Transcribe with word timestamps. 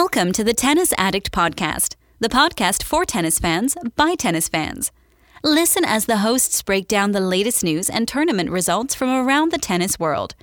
Welcome 0.00 0.32
to 0.32 0.44
the 0.44 0.52
Tennis 0.52 0.92
Addict 0.98 1.32
Podcast, 1.32 1.96
the 2.20 2.28
podcast 2.28 2.82
for 2.82 3.06
tennis 3.06 3.38
fans 3.38 3.74
by 3.96 4.14
tennis 4.14 4.46
fans. 4.46 4.92
Listen 5.42 5.86
as 5.86 6.04
the 6.04 6.18
hosts 6.18 6.60
break 6.60 6.86
down 6.86 7.12
the 7.12 7.20
latest 7.20 7.64
news 7.64 7.88
and 7.88 8.06
tournament 8.06 8.50
results 8.50 8.94
from 8.94 9.08
around 9.08 9.52
the 9.52 9.58
tennis 9.58 9.98
world. 9.98 10.34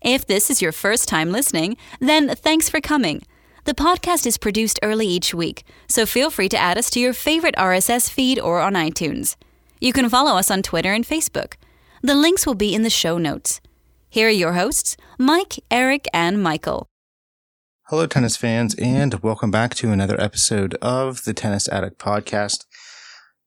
If 0.00 0.26
this 0.26 0.48
is 0.48 0.62
your 0.62 0.72
first 0.72 1.10
time 1.10 1.30
listening, 1.30 1.76
then 2.00 2.34
thanks 2.36 2.70
for 2.70 2.80
coming. 2.80 3.22
The 3.64 3.74
podcast 3.74 4.26
is 4.26 4.38
produced 4.38 4.80
early 4.82 5.06
each 5.06 5.34
week, 5.34 5.64
so 5.86 6.06
feel 6.06 6.30
free 6.30 6.48
to 6.48 6.56
add 6.56 6.78
us 6.78 6.88
to 6.92 6.98
your 6.98 7.12
favorite 7.12 7.56
RSS 7.56 8.08
feed 8.10 8.40
or 8.40 8.62
on 8.62 8.72
iTunes. 8.72 9.36
You 9.78 9.92
can 9.92 10.08
follow 10.08 10.38
us 10.38 10.50
on 10.50 10.62
Twitter 10.62 10.94
and 10.94 11.04
Facebook. 11.04 11.56
The 12.00 12.14
links 12.14 12.46
will 12.46 12.54
be 12.54 12.74
in 12.74 12.80
the 12.80 12.88
show 12.88 13.18
notes. 13.18 13.60
Here 14.08 14.28
are 14.28 14.30
your 14.30 14.54
hosts, 14.54 14.96
Mike, 15.18 15.62
Eric, 15.70 16.06
and 16.14 16.42
Michael. 16.42 16.88
Hello, 17.90 18.04
tennis 18.04 18.36
fans, 18.36 18.74
and 18.80 19.14
welcome 19.22 19.52
back 19.52 19.72
to 19.76 19.92
another 19.92 20.20
episode 20.20 20.74
of 20.82 21.22
the 21.22 21.32
Tennis 21.32 21.68
Addict 21.68 22.00
Podcast. 22.00 22.64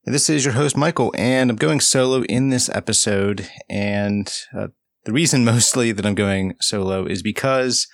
This 0.05 0.29
is 0.29 0.45
your 0.45 0.53
host, 0.53 0.77
Michael, 0.77 1.13
and 1.17 1.49
I'm 1.49 1.57
going 1.57 1.81
solo 1.81 2.21
in 2.23 2.47
this 2.47 2.69
episode. 2.69 3.49
And 3.69 4.33
uh, 4.57 4.67
the 5.03 5.11
reason 5.11 5.43
mostly 5.43 5.91
that 5.91 6.05
I'm 6.05 6.15
going 6.15 6.55
solo 6.61 7.05
is 7.05 7.21
because 7.21 7.85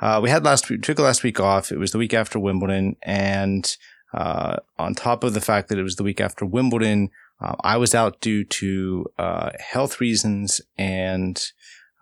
uh, 0.00 0.18
we 0.20 0.30
had 0.30 0.44
last 0.44 0.68
week, 0.68 0.82
took 0.82 0.98
last 0.98 1.22
week 1.22 1.38
off. 1.38 1.70
It 1.70 1.78
was 1.78 1.92
the 1.92 1.98
week 1.98 2.12
after 2.12 2.40
Wimbledon. 2.40 2.96
And 3.04 3.76
uh, 4.12 4.56
on 4.76 4.96
top 4.96 5.22
of 5.22 5.32
the 5.32 5.40
fact 5.40 5.68
that 5.68 5.78
it 5.78 5.84
was 5.84 5.94
the 5.94 6.02
week 6.02 6.20
after 6.20 6.44
Wimbledon, 6.44 7.10
uh, 7.40 7.54
I 7.62 7.76
was 7.76 7.94
out 7.94 8.20
due 8.20 8.42
to 8.42 9.06
uh, 9.16 9.50
health 9.60 10.00
reasons 10.00 10.60
and 10.76 11.40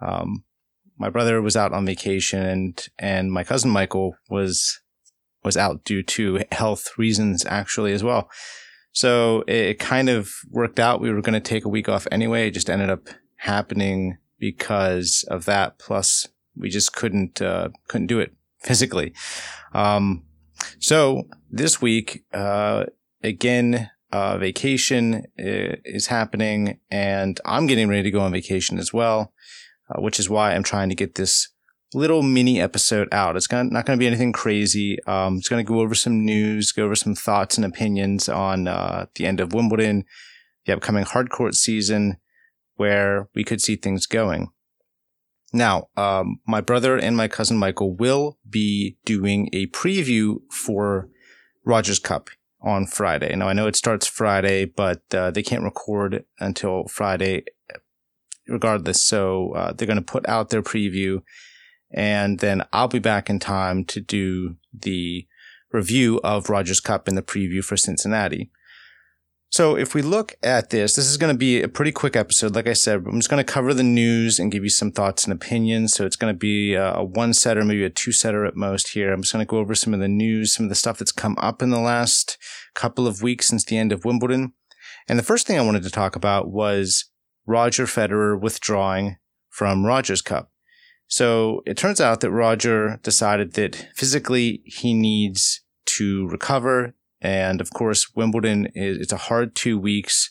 um, 0.00 0.44
my 1.03 1.11
brother 1.11 1.42
was 1.42 1.56
out 1.56 1.72
on 1.72 1.84
vacation 1.84 2.41
and, 2.41 2.86
and 2.97 3.33
my 3.33 3.42
cousin 3.42 3.72
Michael 3.72 4.14
was, 4.31 4.81
was 5.42 5.56
out 5.56 5.83
due 5.83 6.00
to 6.00 6.44
health 6.53 6.97
reasons 6.97 7.44
actually 7.44 7.92
as 7.92 8.05
well. 8.05 8.31
So 8.92 9.42
it 9.48 9.81
kind 9.81 10.09
of 10.09 10.31
worked 10.48 10.78
out. 10.78 11.00
We 11.00 11.11
were 11.11 11.20
going 11.20 11.33
to 11.33 11.41
take 11.41 11.64
a 11.64 11.69
week 11.69 11.89
off 11.89 12.06
anyway. 12.12 12.47
It 12.47 12.53
just 12.53 12.70
ended 12.70 12.89
up 12.89 13.09
happening 13.39 14.19
because 14.39 15.25
of 15.28 15.44
that. 15.47 15.81
Plus 15.81 16.28
we 16.56 16.70
just 16.70 16.94
couldn't, 16.94 17.42
uh, 17.42 17.70
couldn't 17.89 18.06
do 18.06 18.20
it 18.20 18.33
physically. 18.61 19.12
Um, 19.75 20.22
so 20.78 21.25
this 21.50 21.83
week, 21.83 22.25
uh, 22.33 22.84
again, 23.25 23.91
uh, 24.12 24.39
vacation 24.39 25.25
uh, 25.37 25.83
is 25.84 26.06
happening 26.06 26.78
and 26.92 27.41
I'm 27.44 27.66
getting 27.66 27.89
ready 27.89 28.05
to 28.05 28.11
go 28.12 28.20
on 28.20 28.31
vacation 28.31 28.78
as 28.78 28.92
well 28.92 29.33
uh, 29.94 30.00
which 30.00 30.18
is 30.18 30.30
why 30.30 30.54
I'm 30.54 30.62
trying 30.62 30.88
to 30.88 30.94
get 30.94 31.14
this 31.14 31.48
little 31.94 32.22
mini 32.22 32.60
episode 32.60 33.08
out. 33.12 33.36
It's 33.36 33.46
gonna, 33.46 33.70
not 33.70 33.86
going 33.86 33.98
to 33.98 34.02
be 34.02 34.06
anything 34.06 34.32
crazy. 34.32 34.98
Um, 35.06 35.36
it's 35.36 35.48
going 35.48 35.64
to 35.64 35.69
go 35.69 35.80
over 35.80 35.94
some 35.94 36.25
news, 36.25 36.72
go 36.72 36.84
over 36.84 36.97
some 36.97 37.14
thoughts 37.14 37.56
and 37.56 37.64
opinions 37.64 38.28
on 38.28 38.69
uh, 38.69 39.06
the 39.14 39.26
end 39.26 39.41
of 39.41 39.52
Wimbledon, 39.52 40.04
the 40.66 40.72
upcoming 40.72 41.04
hardcourt 41.04 41.54
season, 41.54 42.16
where 42.76 43.28
we 43.34 43.44
could 43.44 43.60
see 43.60 43.76
things 43.76 44.06
going. 44.06 44.48
Now, 45.52 45.88
um, 45.97 46.41
my 46.47 46.62
brother 46.62 46.97
and 46.97 47.16
my 47.16 47.28
cousin 47.28 47.58
Michael 47.58 47.94
will 47.94 48.38
be 48.48 48.97
doing 49.04 49.50
a 49.52 49.66
preview 49.66 50.38
for 50.50 51.08
Rogers 51.64 51.98
Cup 51.98 52.31
on 52.62 52.86
Friday. 52.86 53.34
Now, 53.36 53.48
I 53.48 53.52
know 53.52 53.66
it 53.66 53.76
starts 53.76 54.06
Friday, 54.06 54.64
but 54.64 55.02
uh, 55.12 55.31
they 55.31 55.42
can't 55.42 55.64
record 55.64 56.25
until 56.41 56.86
Friday 56.86 57.44
regardless. 58.48 59.04
So 59.04 59.53
uh, 59.53 59.72
they're 59.72 59.86
going 59.86 59.97
to 59.97 60.03
put 60.03 60.28
out 60.28 60.50
their 60.50 60.62
preview, 60.62 61.22
and 61.92 62.38
then 62.38 62.62
I'll 62.72 62.88
be 62.88 62.98
back 62.98 63.30
in 63.30 63.38
time 63.38 63.84
to 63.86 64.00
do 64.00 64.56
the 64.72 65.26
review 65.72 66.20
of 66.22 66.50
Rogers 66.50 66.81
Cup 66.81 67.08
and 67.08 67.16
the 67.16 67.22
preview 67.22 67.64
for 67.64 67.76
Cincinnati. 67.76 68.50
So 69.52 69.76
if 69.76 69.94
we 69.94 70.00
look 70.00 70.34
at 70.42 70.70
this, 70.70 70.97
this 70.97 71.10
is 71.10 71.19
going 71.19 71.34
to 71.34 71.38
be 71.38 71.60
a 71.60 71.69
pretty 71.69 71.92
quick 71.92 72.16
episode. 72.16 72.54
Like 72.54 72.66
I 72.66 72.72
said, 72.72 73.04
I'm 73.06 73.19
just 73.19 73.28
going 73.28 73.44
to 73.44 73.52
cover 73.52 73.75
the 73.75 73.82
news 73.82 74.38
and 74.38 74.50
give 74.50 74.64
you 74.64 74.70
some 74.70 74.91
thoughts 74.91 75.25
and 75.25 75.32
opinions. 75.32 75.92
So 75.92 76.06
it's 76.06 76.16
going 76.16 76.32
to 76.32 76.38
be 76.38 76.72
a 76.72 77.02
one 77.02 77.34
setter, 77.34 77.62
maybe 77.62 77.84
a 77.84 77.91
two 77.91 78.12
setter 78.12 78.47
at 78.47 78.56
most 78.56 78.88
here. 78.94 79.12
I'm 79.12 79.20
just 79.20 79.34
going 79.34 79.44
to 79.44 79.50
go 79.50 79.58
over 79.58 79.75
some 79.75 79.92
of 79.92 80.00
the 80.00 80.08
news, 80.08 80.54
some 80.54 80.64
of 80.64 80.70
the 80.70 80.75
stuff 80.75 80.98
that's 80.98 81.12
come 81.12 81.36
up 81.38 81.60
in 81.60 81.69
the 81.69 81.78
last 81.78 82.38
couple 82.75 83.06
of 83.06 83.20
weeks 83.20 83.47
since 83.47 83.62
the 83.62 83.76
end 83.76 83.92
of 83.92 84.06
Wimbledon. 84.06 84.54
And 85.06 85.19
the 85.19 85.22
first 85.22 85.47
thing 85.47 85.58
I 85.58 85.66
wanted 85.66 85.82
to 85.82 85.91
talk 85.91 86.16
about 86.16 86.50
was 86.50 87.10
Roger 87.47 87.84
Federer 87.84 88.41
withdrawing 88.41 89.16
from 89.48 89.84
Rogers 89.84 90.22
Cup. 90.22 90.50
So 91.06 91.62
it 91.66 91.76
turns 91.76 92.00
out 92.00 92.20
that 92.20 92.30
Roger 92.30 92.98
decided 93.03 93.53
that 93.54 93.88
physically 93.94 94.62
he 94.64 94.94
needs 94.94 95.60
to 95.97 96.26
recover. 96.28 96.94
And 97.20 97.60
of 97.60 97.70
course, 97.70 98.14
Wimbledon 98.14 98.69
is, 98.75 98.98
it's 98.98 99.12
a 99.12 99.19
hard 99.19 99.54
two 99.54 99.78
weeks. 99.78 100.31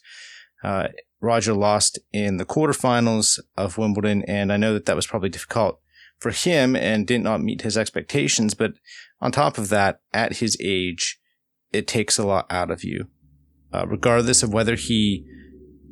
Uh, 0.64 0.88
Roger 1.22 1.54
lost 1.54 2.00
in 2.12 2.38
the 2.38 2.46
quarterfinals 2.46 3.40
of 3.56 3.78
Wimbledon. 3.78 4.24
And 4.24 4.52
I 4.52 4.58
know 4.58 4.74
that 4.74 4.88
that 4.88 4.96
was 4.96 5.06
probably 5.06 5.30
difficult 5.30 5.80
for 6.18 6.32
him 6.32 6.76
and 6.76 7.06
did 7.06 7.22
not 7.22 7.42
meet 7.42 7.62
his 7.62 7.78
expectations. 7.78 8.56
But 8.56 8.74
on 9.20 9.32
top 9.32 9.60
of 9.60 9.70
that, 9.70 10.02
at 10.14 10.38
his 10.38 10.58
age, 10.60 11.20
it 11.72 11.88
takes 11.88 12.18
a 12.18 12.26
lot 12.26 12.48
out 12.50 12.72
of 12.72 12.84
you, 12.84 13.08
uh, 13.72 13.86
regardless 13.88 14.42
of 14.42 14.52
whether 14.52 14.76
he 14.76 15.26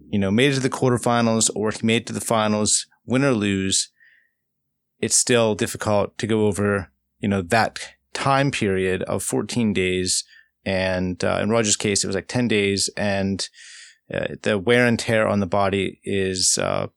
you 0.09 0.20
know, 0.20 0.31
made 0.31 0.52
it 0.52 0.56
to 0.56 0.59
the 0.59 0.70
quarterfinals 0.70 1.50
or 1.56 1.72
he 1.72 1.86
made 1.86 2.03
it 2.03 2.08
to 2.08 2.14
the 2.14 2.22
finals, 2.22 2.88
win 3.06 3.24
or 3.24 3.31
lose, 3.31 3.92
it's 5.00 5.16
still 5.16 5.56
difficult 5.56 6.18
to 6.18 6.28
go 6.28 6.47
over, 6.47 6.92
you 7.20 7.30
know, 7.30 7.42
that 7.42 7.80
time 8.14 8.52
period 8.52 9.03
of 9.03 9.24
14 9.24 9.72
days. 9.74 10.24
And 10.66 11.24
uh, 11.24 11.40
in 11.42 11.50
Roger's 11.50 11.78
case, 11.78 12.03
it 12.03 12.08
was 12.08 12.16
like 12.16 12.28
10 12.28 12.47
days. 12.47 12.90
And 12.97 13.47
uh, 14.14 14.36
the 14.42 14.58
wear 14.58 14.86
and 14.86 15.00
tear 15.00 15.28
on 15.28 15.40
the 15.40 15.46
body 15.46 16.02
is, 16.03 16.58
uh, 16.58 16.88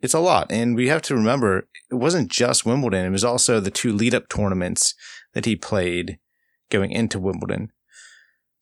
it's 0.00 0.14
a 0.14 0.20
lot. 0.20 0.50
And 0.50 0.74
we 0.74 0.88
have 0.88 1.02
to 1.02 1.14
remember 1.14 1.68
it 1.90 1.94
wasn't 1.94 2.30
just 2.30 2.66
Wimbledon. 2.66 3.06
It 3.06 3.10
was 3.10 3.24
also 3.24 3.60
the 3.60 3.70
two 3.70 3.92
lead 3.92 4.14
up 4.14 4.28
tournaments 4.28 4.94
that 5.34 5.44
he 5.44 5.56
played 5.56 6.18
going 6.70 6.90
into 6.90 7.18
Wimbledon. 7.18 7.70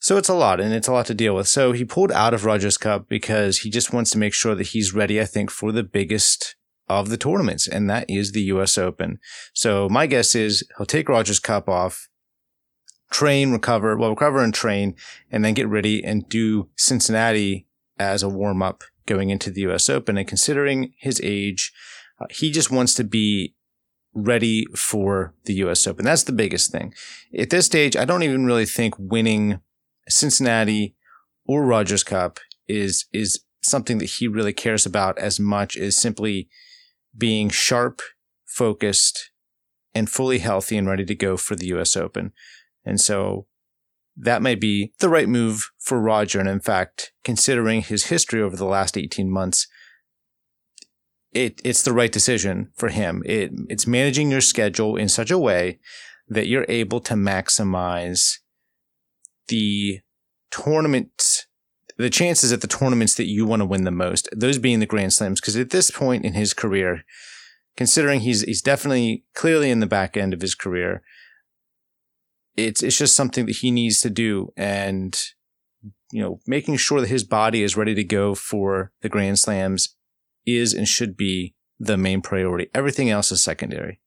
So 0.01 0.17
it's 0.17 0.29
a 0.29 0.35
lot 0.35 0.61
and 0.61 0.73
it's 0.73 0.89
a 0.89 0.93
lot 0.93 1.07
to 1.07 1.15
deal 1.15 1.35
with. 1.35 1.49
So 1.49 1.73
he 1.73 1.85
pulled 1.85 2.13
out 2.13 2.35
of 2.35 2.45
Rogers 2.45 2.79
Cup 2.79 3.09
because 3.09 3.59
he 3.59 3.71
just 3.71 3.93
wants 3.93 4.11
to 4.13 4.19
make 4.19 4.35
sure 4.35 4.55
that 4.55 4.69
he's 4.69 4.95
ready, 4.95 5.21
I 5.21 5.25
think, 5.25 5.51
for 5.51 5.73
the 5.73 5.83
biggest 5.83 6.57
of 6.89 7.11
the 7.11 7.17
tournaments, 7.17 7.69
and 7.69 7.89
that 7.91 8.09
is 8.09 8.33
the 8.33 8.43
US 8.43 8.79
Open. 8.79 9.19
So 9.53 9.89
my 9.89 10.07
guess 10.07 10.35
is 10.35 10.67
he'll 10.77 10.87
take 10.87 11.09
Rogers 11.09 11.39
Cup 11.39 11.69
off, 11.69 12.09
train, 13.11 13.53
recover, 13.53 13.97
well, 13.97 14.11
recover 14.11 14.43
and 14.43 14.55
train, 14.55 14.95
and 15.31 15.45
then 15.45 15.55
get 15.55 15.69
ready 15.69 16.03
and 16.03 16.29
do 16.29 16.69
Cincinnati 16.77 17.67
as 17.99 18.23
a 18.23 18.29
warm 18.29 18.63
up 18.63 18.85
going 19.07 19.31
into 19.31 19.51
the 19.51 19.63
US 19.63 19.89
Open. 19.89 20.17
And 20.17 20.29
considering 20.29 20.93
his 20.97 21.21
age, 21.23 21.73
uh, 22.21 22.27
he 22.31 22.51
just 22.51 22.71
wants 22.71 22.95
to 22.95 23.05
be 23.05 23.55
ready 24.15 24.67
for 24.75 25.35
the 25.45 25.55
US 25.55 25.87
Open. 25.87 26.05
That's 26.05 26.25
the 26.25 26.33
biggest 26.33 26.73
thing. 26.73 26.95
At 27.37 27.51
this 27.51 27.67
stage, 27.67 27.97
I 27.97 28.05
don't 28.05 28.23
even 28.23 28.47
really 28.47 28.67
think 28.67 28.95
winning 28.99 29.61
Cincinnati 30.09 30.95
or 31.47 31.65
Rogers 31.65 32.03
Cup 32.03 32.39
is 32.67 33.07
is 33.13 33.45
something 33.63 33.99
that 33.99 34.07
he 34.19 34.29
really 34.29 34.53
cares 34.53 34.87
about 34.87 35.19
as 35.19 35.41
much 35.41 35.77
as 35.77 35.97
simply 35.97 36.49
being 37.17 37.49
sharp, 37.49 38.01
focused, 38.47 39.31
and 39.95 40.09
fully 40.09 40.39
healthy 40.39 40.77
and 40.77 40.89
ready 40.89 41.05
to 41.05 41.15
go 41.15 41.37
for 41.37 41.57
the 41.57 41.67
US 41.69 41.97
Open. 41.97 42.33
And 42.85 43.01
so 43.01 43.47
that 44.17 44.43
may 44.43 44.55
be 44.55 44.93
the 44.99 45.09
right 45.09 45.29
move 45.29 45.71
for 45.79 46.01
Roger. 46.01 46.41
And 46.41 46.49
in 46.49 46.61
fact, 46.61 47.13
considering 47.25 47.83
his 47.83 48.07
history 48.07 48.43
over 48.43 48.57
the 48.57 48.65
last 48.65 48.97
18 48.97 49.31
months, 49.31 49.67
it, 51.33 51.61
it's 51.65 51.83
the 51.83 51.93
right 51.93 52.11
decision 52.11 52.73
for 52.77 52.89
him. 52.89 53.23
It, 53.27 53.53
it's 53.69 53.87
managing 53.87 54.31
your 54.31 54.41
schedule 54.41 54.97
in 54.97 55.09
such 55.09 55.31
a 55.31 55.39
way 55.39 55.79
that 56.29 56.47
you're 56.47 56.67
able 56.69 57.01
to 57.01 57.15
maximize 57.15 58.39
the 59.49 60.01
tournaments, 60.51 61.47
the 61.97 62.11
chances 62.11 62.53
at 62.53 62.61
the 62.61 62.67
tournaments 62.67 63.15
that 63.17 63.27
you 63.27 63.47
want 63.47 63.61
to 63.61 63.67
win 63.67 63.85
the 63.85 63.91
most, 63.91 64.29
those 64.35 64.59
being 64.59 64.81
the 64.81 64.87
Grand 64.87 65.13
Slams. 65.13 65.41
Because 65.41 65.57
at 65.57 65.71
this 65.71 65.91
point 65.91 66.25
in 66.25 66.35
his 66.35 66.55
career, 66.55 67.05
considering 67.77 68.21
he's 68.21 68.43
he's 68.43 68.63
definitely 68.63 69.25
clearly 69.35 69.71
in 69.71 69.81
the 69.81 69.87
back 69.87 70.17
end 70.17 70.33
of 70.33 70.41
his 70.41 70.55
career, 70.55 71.03
it's 72.57 72.83
it's 72.83 72.99
just 72.99 73.17
something 73.17 73.47
that 73.47 73.57
he 73.57 73.71
needs 73.71 74.01
to 74.01 74.11
do, 74.11 74.53
and 74.57 75.19
you 76.13 76.23
know, 76.23 76.41
making 76.47 76.77
sure 76.77 77.01
that 77.01 77.09
his 77.09 77.25
body 77.25 77.63
is 77.63 77.77
ready 77.77 77.95
to 77.95 78.05
go 78.05 78.35
for 78.35 78.93
the 79.03 79.09
Grand 79.09 79.39
Slams 79.39 79.97
is 80.47 80.73
and 80.73 80.89
should 80.89 81.17
be 81.17 81.55
the 81.79 81.97
main 81.97 82.23
priority. 82.23 82.69
Everything 82.75 83.11
else 83.11 83.31
is 83.31 83.43
secondary. 83.43 84.01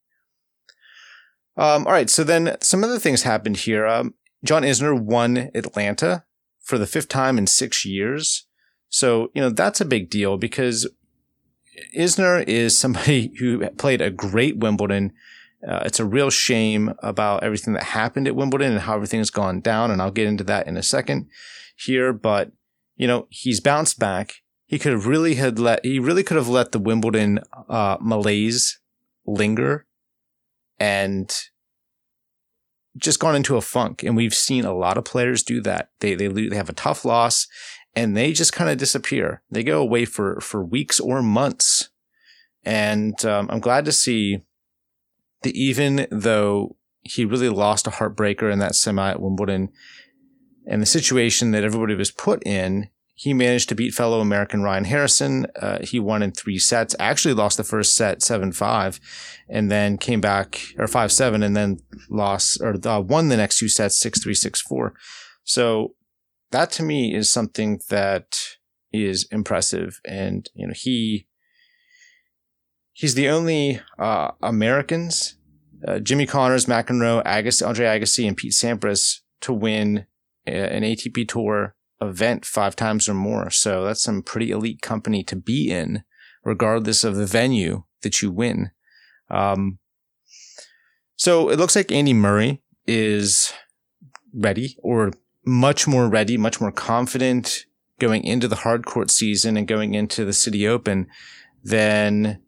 Um, 1.57 1.85
all 1.85 1.93
right, 1.93 2.09
so 2.09 2.23
then 2.23 2.57
some 2.61 2.83
other 2.83 2.99
things 2.99 3.23
happened 3.23 3.57
here. 3.57 3.85
Um, 3.85 4.15
John 4.43 4.63
Isner 4.63 4.99
won 4.99 5.49
Atlanta 5.53 6.23
for 6.59 6.77
the 6.77 6.87
fifth 6.87 7.09
time 7.09 7.37
in 7.37 7.47
six 7.47 7.85
years. 7.85 8.47
So, 8.89 9.31
you 9.33 9.41
know, 9.41 9.49
that's 9.49 9.81
a 9.81 9.85
big 9.85 10.09
deal 10.09 10.37
because 10.37 10.87
Isner 11.97 12.43
is 12.47 12.77
somebody 12.77 13.33
who 13.39 13.67
played 13.71 14.01
a 14.01 14.11
great 14.11 14.57
Wimbledon, 14.57 15.13
Uh, 15.67 15.83
it's 15.85 15.99
a 15.99 16.05
real 16.05 16.31
shame 16.31 16.93
about 17.03 17.43
everything 17.43 17.73
that 17.75 17.83
happened 17.83 18.27
at 18.27 18.35
Wimbledon 18.35 18.71
and 18.71 18.81
how 18.81 18.95
everything 18.95 19.19
has 19.19 19.29
gone 19.29 19.61
down. 19.61 19.91
And 19.91 20.01
I'll 20.01 20.11
get 20.11 20.27
into 20.27 20.43
that 20.45 20.67
in 20.67 20.75
a 20.75 20.81
second 20.81 21.27
here. 21.75 22.11
But, 22.13 22.51
you 22.95 23.07
know, 23.07 23.27
he's 23.29 23.59
bounced 23.59 23.99
back. 23.99 24.41
He 24.65 24.79
could 24.79 24.91
have 24.91 25.05
really 25.05 25.35
had 25.35 25.59
let, 25.59 25.85
he 25.85 25.99
really 25.99 26.23
could 26.23 26.37
have 26.37 26.47
let 26.47 26.71
the 26.71 26.79
Wimbledon, 26.79 27.39
uh, 27.69 27.97
malaise 28.01 28.79
linger 29.25 29.85
and 30.79 31.31
just 32.97 33.19
gone 33.19 33.35
into 33.35 33.57
a 33.57 33.61
funk. 33.61 34.03
And 34.03 34.15
we've 34.15 34.33
seen 34.33 34.65
a 34.65 34.73
lot 34.73 34.97
of 34.97 35.05
players 35.05 35.43
do 35.43 35.61
that. 35.61 35.89
They, 35.99 36.15
they, 36.15 36.27
they 36.27 36.55
have 36.55 36.69
a 36.69 36.73
tough 36.73 37.05
loss 37.05 37.47
and 37.95 38.15
they 38.15 38.33
just 38.33 38.53
kind 38.53 38.69
of 38.69 38.77
disappear. 38.77 39.41
They 39.49 39.63
go 39.63 39.81
away 39.81 40.05
for, 40.05 40.39
for 40.41 40.63
weeks 40.63 40.99
or 40.99 41.21
months. 41.21 41.89
And 42.63 43.23
um, 43.25 43.47
I'm 43.49 43.59
glad 43.59 43.85
to 43.85 43.91
see 43.91 44.43
that 45.43 45.55
even 45.55 46.07
though 46.11 46.75
he 47.01 47.25
really 47.25 47.49
lost 47.49 47.87
a 47.87 47.91
heartbreaker 47.91 48.51
in 48.51 48.59
that 48.59 48.75
semi 48.75 49.09
at 49.09 49.21
Wimbledon 49.21 49.69
and 50.67 50.81
the 50.81 50.87
situation 50.87 51.51
that 51.51 51.63
everybody 51.63 51.95
was 51.95 52.11
put 52.11 52.45
in, 52.45 52.89
he 53.21 53.35
managed 53.35 53.69
to 53.69 53.75
beat 53.75 53.93
fellow 53.93 54.19
American 54.19 54.63
Ryan 54.63 54.85
Harrison. 54.85 55.45
Uh, 55.55 55.77
he 55.83 55.99
won 55.99 56.23
in 56.23 56.31
three 56.31 56.57
sets, 56.57 56.95
actually 56.97 57.35
lost 57.35 57.55
the 57.55 57.63
first 57.63 57.95
set 57.95 58.23
7 58.23 58.51
5, 58.51 58.99
and 59.47 59.69
then 59.69 59.99
came 59.99 60.19
back, 60.19 60.59
or 60.79 60.87
5 60.87 61.11
7, 61.11 61.43
and 61.43 61.55
then 61.55 61.77
lost, 62.09 62.59
or 62.61 62.73
uh, 62.83 62.99
won 62.99 63.27
the 63.27 63.37
next 63.37 63.59
two 63.59 63.69
sets 63.69 63.99
6 63.99 64.23
3 64.23 64.33
6 64.33 64.61
4. 64.61 64.93
So 65.43 65.93
that 66.49 66.71
to 66.71 66.83
me 66.83 67.13
is 67.13 67.31
something 67.31 67.79
that 67.89 68.39
is 68.91 69.27
impressive. 69.31 70.01
And, 70.03 70.49
you 70.55 70.65
know, 70.65 70.73
he, 70.75 71.27
he's 72.91 73.13
the 73.13 73.29
only 73.29 73.81
uh, 73.99 74.31
Americans, 74.41 75.37
uh, 75.87 75.99
Jimmy 75.99 76.25
Connors, 76.25 76.65
McEnroe, 76.65 77.23
Agassi, 77.23 77.67
Andre 77.67 77.85
Agassi, 77.85 78.27
and 78.27 78.35
Pete 78.35 78.53
Sampras 78.53 79.19
to 79.41 79.53
win 79.53 80.07
an 80.47 80.81
ATP 80.81 81.27
Tour 81.27 81.75
event 82.01 82.45
five 82.45 82.75
times 82.75 83.07
or 83.07 83.13
more. 83.13 83.49
So 83.49 83.85
that's 83.85 84.03
some 84.03 84.23
pretty 84.23 84.51
elite 84.51 84.81
company 84.81 85.23
to 85.25 85.35
be 85.35 85.69
in, 85.69 86.03
regardless 86.43 87.03
of 87.03 87.15
the 87.15 87.25
venue 87.25 87.83
that 88.01 88.21
you 88.21 88.31
win. 88.31 88.71
Um, 89.29 89.79
so 91.15 91.49
it 91.49 91.59
looks 91.59 91.75
like 91.75 91.91
Andy 91.91 92.13
Murray 92.13 92.61
is 92.87 93.53
ready 94.33 94.75
or 94.81 95.11
much 95.45 95.87
more 95.87 96.09
ready, 96.09 96.37
much 96.37 96.59
more 96.59 96.71
confident 96.71 97.65
going 97.99 98.23
into 98.23 98.47
the 98.47 98.55
hard 98.57 98.85
court 98.85 99.11
season 99.11 99.55
and 99.55 99.67
going 99.67 99.93
into 99.93 100.25
the 100.25 100.33
city 100.33 100.67
open 100.67 101.07
than 101.63 102.41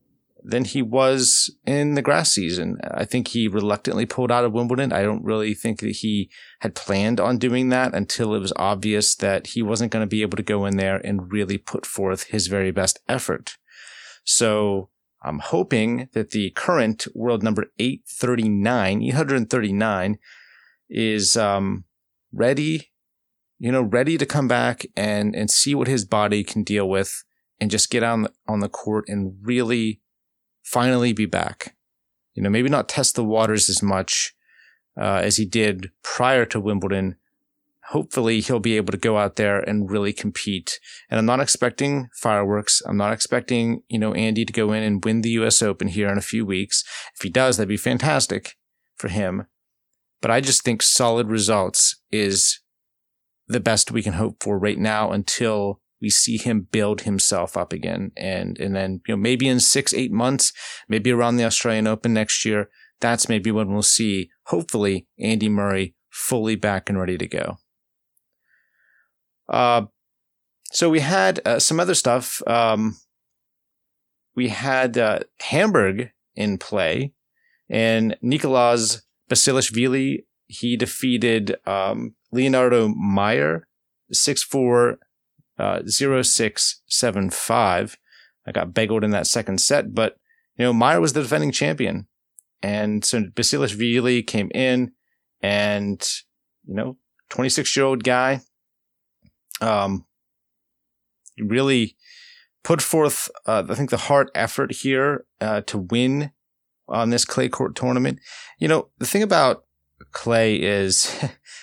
than 0.44 0.66
he 0.66 0.82
was 0.82 1.56
in 1.66 1.96
the 1.96 2.02
grass 2.02 2.32
season. 2.32 2.78
I 2.92 3.06
think 3.06 3.30
he 3.30 3.48
reluctantly 3.48 4.06
pulled 4.06 4.32
out 4.32 4.44
of 4.44 4.52
Wimbledon. 4.52 4.92
I 4.92 5.02
don't 5.02 5.24
really 5.24 5.54
think 5.54 5.80
that 5.80 5.98
he 5.98 6.30
had 6.60 6.76
planned 6.76 7.20
on 7.20 7.38
doing 7.38 7.70
that 7.70 7.94
until 7.94 8.36
it 8.36 8.40
was 8.40 8.54
obvious 8.58 9.16
that 9.16 9.48
he 9.48 9.62
wasn't 9.62 9.92
going 9.92 10.04
to 10.04 10.10
be 10.10 10.22
able 10.22 10.36
to 10.36 10.44
go 10.44 10.66
in 10.66 10.78
there 10.78 10.98
and 10.98 11.32
really 11.32 11.58
put 11.58 11.86
forth 11.86 12.26
his 12.26 12.48
very 12.48 12.72
best 12.72 13.00
effort. 13.08 13.58
So 14.26 14.90
I'm 15.24 15.40
hoping 15.40 16.10
that 16.14 16.32
the 16.32 16.50
current 16.52 17.08
world 17.16 17.42
number 17.42 17.68
839, 17.80 19.02
839 19.02 20.18
is, 20.90 21.38
um, 21.38 21.86
ready, 22.34 22.92
you 23.60 23.72
know, 23.72 23.82
ready 23.82 24.18
to 24.18 24.26
come 24.26 24.50
back 24.50 24.86
and, 24.98 25.34
and 25.36 25.50
see 25.50 25.74
what 25.74 25.88
his 25.88 26.04
body 26.04 26.44
can 26.44 26.64
deal 26.64 26.90
with 26.90 27.24
and 27.60 27.72
just 27.72 27.90
get 27.90 28.04
on 28.04 28.28
on 28.48 28.60
the 28.60 28.68
court 28.68 29.06
and 29.08 29.36
really 29.42 30.02
finally 30.64 31.14
be 31.14 31.26
back. 31.26 31.76
You 32.34 32.42
know, 32.42 32.50
maybe 32.50 32.70
not 32.70 32.90
test 32.90 33.16
the 33.16 33.24
waters 33.24 33.70
as 33.70 33.84
much 33.84 34.34
uh, 35.00 35.22
as 35.24 35.38
he 35.38 35.46
did 35.46 35.92
prior 36.04 36.46
to 36.46 36.60
Wimbledon. 36.60 37.18
Hopefully, 37.90 38.40
he'll 38.40 38.60
be 38.60 38.78
able 38.78 38.92
to 38.92 38.98
go 38.98 39.18
out 39.18 39.36
there 39.36 39.60
and 39.60 39.92
really 39.92 40.14
compete. 40.14 40.80
And 41.10 41.20
I'm 41.20 41.26
not 41.26 41.42
expecting 41.42 42.10
fireworks. 42.14 42.82
I'm 42.88 42.98
not 42.98 43.14
expecting, 43.14 43.84
you 43.90 44.00
know, 44.00 44.14
Andy 44.14 44.46
to 44.46 44.54
go 44.54 44.72
in 44.72 44.84
and 44.84 45.04
win 45.04 45.22
the 45.22 45.32
US 45.32 45.62
Open 45.62 45.90
here 45.90 46.10
in 46.10 46.18
a 46.18 46.22
few 46.22 46.46
weeks. 46.46 46.84
If 47.16 47.22
he 47.22 47.30
does, 47.30 47.58
that'd 47.58 47.68
be 47.68 47.78
fantastic 47.78 48.56
for 48.96 49.10
him. 49.10 49.48
But 50.22 50.32
I 50.32 50.40
just 50.40 50.64
think 50.64 50.82
solid 50.82 51.28
results 51.28 52.00
is 52.10 52.62
the 53.48 53.60
best 53.60 53.92
we 53.92 54.02
can 54.02 54.14
hope 54.14 54.42
for 54.42 54.58
right 54.58 54.80
now 54.80 55.12
until 55.12 55.82
we 56.04 56.10
see 56.10 56.38
him 56.38 56.68
build 56.70 57.02
himself 57.02 57.56
up 57.56 57.72
again. 57.72 58.12
And, 58.18 58.60
and 58.60 58.76
then, 58.76 59.00
you 59.08 59.16
know, 59.16 59.18
maybe 59.22 59.48
in 59.48 59.62
six, 59.62 59.94
eight 59.94 60.12
months, 60.12 60.52
maybe 60.90 61.12
around 61.12 61.38
the 61.38 61.46
Australian 61.46 61.88
Open 61.88 62.14
next 62.14 62.44
year, 62.44 62.70
that's 63.00 63.30
maybe 63.30 63.52
when 63.52 63.72
we'll 63.72 63.84
see, 63.84 64.30
hopefully, 64.48 65.08
Andy 65.18 65.48
Murray 65.48 65.96
fully 66.10 66.58
back 66.58 66.90
and 66.90 67.00
ready 67.00 67.18
to 67.18 67.28
go. 67.28 67.58
Uh, 69.48 69.84
so 70.74 70.90
we 70.90 71.00
had 71.00 71.40
uh, 71.46 71.60
some 71.60 71.80
other 71.80 71.96
stuff. 71.96 72.42
Um, 72.48 72.98
we 74.36 74.50
had 74.50 74.98
uh, 74.98 75.20
Hamburg 75.40 76.10
in 76.36 76.58
play, 76.58 77.14
and 77.70 78.18
Nicolas 78.22 79.04
Basilashvili. 79.30 80.26
He 80.48 80.76
defeated 80.76 81.56
um, 81.66 82.16
Leonardo 82.32 82.90
Mayer, 82.90 83.68
six 84.12 84.44
four 84.44 84.98
uh, 85.58 85.82
0675. 85.86 87.98
I 88.46 88.52
got 88.52 88.74
bageled 88.74 89.04
in 89.04 89.12
that 89.12 89.28
second 89.28 89.62
set, 89.62 89.94
but 89.94 90.18
you 90.58 90.66
know, 90.66 90.74
Mayer 90.74 91.02
was 91.02 91.14
the 91.14 91.22
defending 91.22 91.52
champion. 91.52 92.08
And 92.62 93.04
so 93.04 93.24
Basilashvili 93.24 94.26
came 94.26 94.50
in 94.54 94.92
and, 95.42 96.08
you 96.66 96.76
know, 96.76 96.98
26 97.30 97.76
year 97.76 97.86
old 97.86 98.04
guy, 98.04 98.42
um, 99.62 100.06
really 101.40 101.96
put 102.64 102.82
forth, 102.82 103.30
uh, 103.46 103.64
I 103.68 103.76
think 103.76 103.90
the 103.90 103.98
hard 103.98 104.32
effort 104.36 104.74
here, 104.74 105.26
uh, 105.42 105.62
to 105.62 105.78
win 105.78 106.32
on 106.88 107.10
this 107.10 107.26
clay 107.26 107.50
court 107.50 107.76
tournament. 107.76 108.20
You 108.60 108.68
know, 108.68 108.90
the 109.00 109.06
thing 109.06 109.24
about 109.24 109.66
clay 110.12 110.56
is 110.56 111.14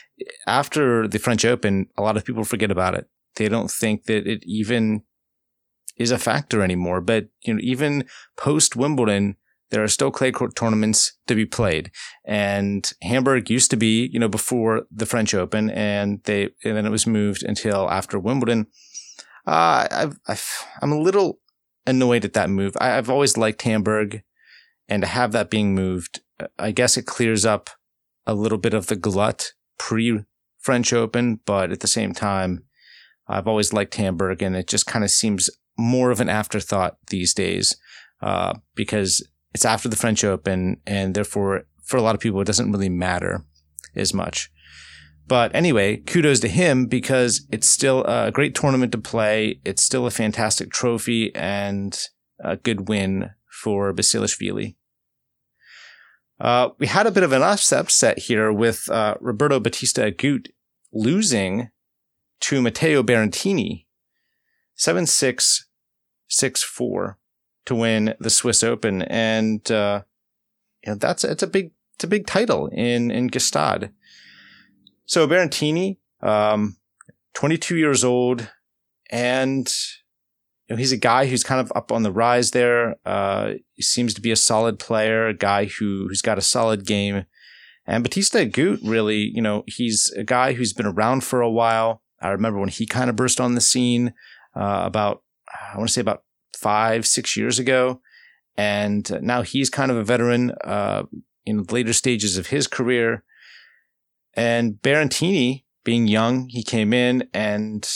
after 0.47 1.09
the 1.09 1.19
French 1.19 1.45
Open, 1.45 1.87
a 1.97 2.03
lot 2.03 2.17
of 2.17 2.25
people 2.25 2.45
forget 2.45 2.71
about 2.71 2.95
it 2.95 3.09
they 3.37 3.49
don't 3.49 3.71
think 3.71 4.05
that 4.05 4.27
it 4.27 4.43
even 4.45 5.03
is 5.97 6.11
a 6.11 6.19
factor 6.19 6.63
anymore. 6.63 7.01
But, 7.01 7.29
you 7.43 7.55
know, 7.55 7.61
even 7.63 8.05
post 8.37 8.77
Wimbledon, 8.77 9.37
there 9.71 9.83
are 9.83 9.89
still 9.89 10.11
clay 10.11 10.33
court 10.33 10.57
tournaments 10.57 11.19
to 11.27 11.35
be 11.35 11.47
played. 11.47 11.91
And 12.25 12.91
Hamburg 13.03 13.51
used 13.51 13.71
to 13.71 13.77
be, 13.77 14.09
you 14.13 14.19
know, 14.19 14.29
before 14.29 14.87
the 14.91 15.07
French 15.07 15.35
Open 15.35 15.71
and 15.71 16.21
they, 16.25 16.51
and 16.65 16.77
then 16.77 16.87
it 16.87 16.91
was 16.91 17.07
moved 17.07 17.43
until 17.43 17.89
after 17.91 18.19
Wimbledon. 18.19 18.67
Uh, 19.47 19.87
I've, 19.91 20.19
I've, 20.27 20.67
I'm 20.83 20.93
a 20.93 21.01
little 21.01 21.39
annoyed 21.87 22.25
at 22.25 22.33
that 22.33 22.51
move. 22.51 22.77
I, 22.81 22.89
have 22.89 23.11
always 23.11 23.37
liked 23.37 23.63
Hamburg 23.63 24.23
and 24.89 25.03
to 25.03 25.09
have 25.09 25.33
that 25.33 25.51
being 25.51 25.75
moved, 25.75 26.21
I 26.59 26.73
guess 26.73 26.97
it 26.97 27.07
clears 27.07 27.45
up 27.45 27.71
a 28.27 28.35
little 28.35 28.59
bit 28.59 28.75
of 28.75 28.89
the 28.89 28.97
glut 28.97 29.53
pre 29.79 30.21
French 30.59 30.93
Open, 30.93 31.41
but 31.47 31.71
at 31.71 31.81
the 31.81 31.87
same 31.87 32.13
time, 32.13 32.65
I've 33.31 33.47
always 33.47 33.73
liked 33.73 33.95
Hamburg, 33.95 34.43
and 34.43 34.57
it 34.57 34.67
just 34.67 34.87
kind 34.87 35.05
of 35.05 35.11
seems 35.11 35.49
more 35.79 36.11
of 36.11 36.21
an 36.21 36.29
afterthought 36.29 36.97
these 37.09 37.33
days 37.33 37.77
uh, 38.23 38.55
because 38.75 39.27
it's 39.55 39.65
after 39.65 39.89
the 39.89 39.97
French 39.97 40.25
Open, 40.25 40.81
and 40.87 41.15
therefore, 41.15 41.65
for 41.85 41.97
a 41.97 42.03
lot 42.03 42.15
of 42.15 42.21
people, 42.21 42.41
it 42.41 42.47
doesn't 42.47 42.71
really 42.71 42.89
matter 42.89 43.45
as 43.95 44.13
much. 44.13 44.51
But 45.27 45.55
anyway, 45.55 45.99
kudos 45.99 46.41
to 46.41 46.49
him 46.49 46.87
because 46.87 47.47
it's 47.53 47.69
still 47.69 48.05
a 48.05 48.33
great 48.33 48.55
tournament 48.55 48.91
to 48.93 48.99
play. 48.99 49.61
It's 49.65 49.83
still 49.83 50.07
a 50.07 50.11
fantastic 50.11 50.73
trophy 50.73 51.33
and 51.37 51.97
a 52.41 52.57
good 52.57 52.89
win 52.89 53.31
for 53.63 53.93
Basilashvili. 53.93 54.75
Uh, 56.41 56.71
we 56.79 56.89
had 56.89 57.07
a 57.07 57.13
bit 57.13 57.23
of 57.23 57.33
an 57.33 57.43
upset 57.43 58.19
here 58.19 58.53
with 58.53 58.91
uh, 58.91 59.15
Roberto 59.21 59.61
Bautista 59.61 60.11
Agut 60.11 60.49
losing 60.93 61.69
to 62.41 62.63
Matteo 62.63 63.03
Berrettini, 63.03 63.87
7 64.75 65.07
6 65.07 65.67
6 66.29 66.63
4 66.63 67.19
to 67.67 67.75
win 67.75 68.15
the 68.19 68.31
Swiss 68.31 68.65
Open. 68.65 69.03
And, 69.03 69.71
uh, 69.71 70.03
you 70.85 70.93
know, 70.93 70.99
that's, 70.99 71.25
it's 71.25 71.43
a 71.43 71.47
big, 71.47 71.73
it's 71.95 72.05
a 72.05 72.09
big 72.09 72.27
title 72.27 72.69
in, 72.69 73.11
in 73.11 73.31
Gstaad. 73.31 73.93
So 75.05 75.27
Berrettini, 75.27 75.99
um, 76.23 76.77
22 77.35 77.77
years 77.77 78.05
old 78.05 78.51
and, 79.11 79.73
you 80.69 80.77
know, 80.77 80.79
he's 80.79 80.93
a 80.93 80.97
guy 80.97 81.27
who's 81.27 81.43
kind 81.43 81.61
of 81.61 81.73
up 81.75 81.91
on 81.91 82.05
the 82.05 82.13
rise 82.13 82.53
there. 82.53 82.97
Uh, 83.05 83.55
he 83.75 83.83
seems 83.83 84.15
to 84.15 84.21
be 84.21 84.31
a 84.31 84.37
solid 84.37 84.79
player, 84.79 85.27
a 85.27 85.35
guy 85.35 85.67
who, 85.67 86.07
who's 86.09 86.23
got 86.23 86.39
a 86.39 86.43
solid 86.43 86.87
game. 86.87 87.25
And 87.87 88.05
Bautista 88.05 88.39
Agut, 88.39 88.79
really, 88.85 89.33
you 89.35 89.43
know, 89.43 89.65
he's 89.67 90.13
a 90.17 90.23
guy 90.23 90.53
who's 90.53 90.73
been 90.73 90.87
around 90.87 91.25
for 91.25 91.41
a 91.41 91.51
while. 91.51 92.03
I 92.21 92.31
remember 92.31 92.59
when 92.59 92.69
he 92.69 92.87
kind 92.87 93.11
of 93.11 93.17
burst 93.17 93.41
on 93.41 93.55
the 93.55 93.61
scene 93.61 94.15
uh, 94.55 94.83
about, 94.85 95.23
I 95.49 95.77
want 95.77 95.89
to 95.89 95.93
say 95.93 96.01
about 96.01 96.25
five, 96.57 97.07
six 97.07 97.37
years 97.37 97.59
ago. 97.59 98.01
And 98.57 99.11
now 99.23 99.43
he's 99.43 99.71
kind 99.71 99.91
of 99.91 99.97
a 99.97 100.05
veteran, 100.05 100.53
uh, 100.65 101.05
in 101.47 101.65
later 101.65 101.93
stages 101.93 102.37
of 102.37 102.49
his 102.49 102.67
career. 102.67 103.25
And 104.35 104.75
Berrettini, 104.75 105.65
being 105.85 106.07
young, 106.07 106.49
he 106.49 106.63
came 106.63 106.93
in 106.93 107.29
and 107.33 107.89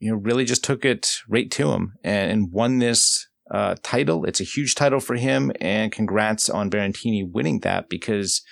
you 0.00 0.10
know 0.10 0.16
really 0.16 0.44
just 0.44 0.64
took 0.64 0.84
it 0.84 1.18
right 1.28 1.50
to 1.52 1.70
him 1.70 1.94
and, 2.02 2.30
and 2.30 2.52
won 2.52 2.78
this 2.78 3.28
uh, 3.50 3.76
title. 3.82 4.24
It's 4.24 4.40
a 4.40 4.44
huge 4.44 4.74
title 4.74 5.00
for 5.00 5.14
him, 5.14 5.52
and 5.60 5.92
congrats 5.92 6.50
on 6.50 6.70
Berrettini 6.70 7.30
winning 7.30 7.60
that 7.60 7.88
because 7.88 8.42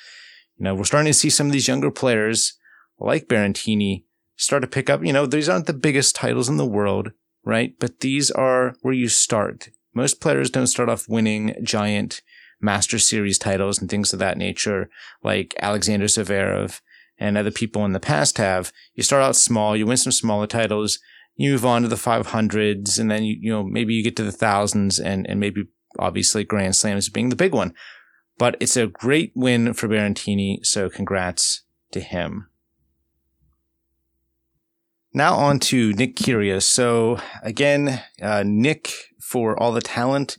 you 0.56 0.64
know 0.64 0.74
we're 0.74 0.84
starting 0.84 1.10
to 1.10 1.18
see 1.18 1.30
some 1.30 1.48
of 1.48 1.52
these 1.52 1.68
younger 1.68 1.90
players 1.90 2.56
like 2.98 3.28
Berrettini 3.28 4.04
start 4.40 4.62
to 4.62 4.68
pick 4.68 4.88
up. 4.90 5.04
You 5.04 5.12
know, 5.12 5.26
these 5.26 5.48
aren't 5.48 5.66
the 5.66 5.72
biggest 5.72 6.16
titles 6.16 6.48
in 6.48 6.56
the 6.56 6.66
world, 6.66 7.12
right? 7.44 7.74
But 7.78 8.00
these 8.00 8.30
are 8.30 8.74
where 8.80 8.94
you 8.94 9.08
start. 9.08 9.68
Most 9.94 10.20
players 10.20 10.50
don't 10.50 10.66
start 10.66 10.88
off 10.88 11.08
winning 11.08 11.54
giant 11.62 12.22
Master 12.60 12.98
Series 12.98 13.38
titles 13.38 13.80
and 13.80 13.90
things 13.90 14.12
of 14.12 14.18
that 14.18 14.38
nature, 14.38 14.88
like 15.22 15.54
Alexander 15.60 16.06
Zverev 16.06 16.80
and 17.18 17.36
other 17.36 17.50
people 17.50 17.84
in 17.84 17.92
the 17.92 18.00
past 18.00 18.38
have. 18.38 18.72
You 18.94 19.02
start 19.02 19.22
out 19.22 19.36
small, 19.36 19.76
you 19.76 19.86
win 19.86 19.96
some 19.98 20.12
smaller 20.12 20.46
titles, 20.46 20.98
you 21.36 21.52
move 21.52 21.66
on 21.66 21.82
to 21.82 21.88
the 21.88 21.96
500s, 21.96 22.98
and 22.98 23.10
then 23.10 23.24
you, 23.24 23.36
you 23.40 23.50
know, 23.50 23.62
maybe 23.62 23.94
you 23.94 24.02
get 24.02 24.16
to 24.16 24.24
the 24.24 24.32
thousands 24.32 24.98
and, 24.98 25.28
and 25.28 25.38
maybe 25.38 25.64
obviously 25.98 26.44
Grand 26.44 26.76
Slams 26.76 27.08
being 27.08 27.28
the 27.28 27.36
big 27.36 27.52
one. 27.52 27.74
But 28.38 28.56
it's 28.60 28.76
a 28.76 28.86
great 28.86 29.32
win 29.34 29.74
for 29.74 29.88
Berrettini, 29.88 30.64
so 30.64 30.88
congrats 30.88 31.62
to 31.92 32.00
him. 32.00 32.49
Now 35.12 35.34
on 35.34 35.58
to 35.60 35.92
Nick 35.92 36.16
Kyrgios. 36.16 36.62
So 36.62 37.18
again, 37.42 38.02
uh, 38.22 38.44
Nick, 38.46 38.92
for 39.20 39.60
all 39.60 39.72
the 39.72 39.80
talent, 39.80 40.36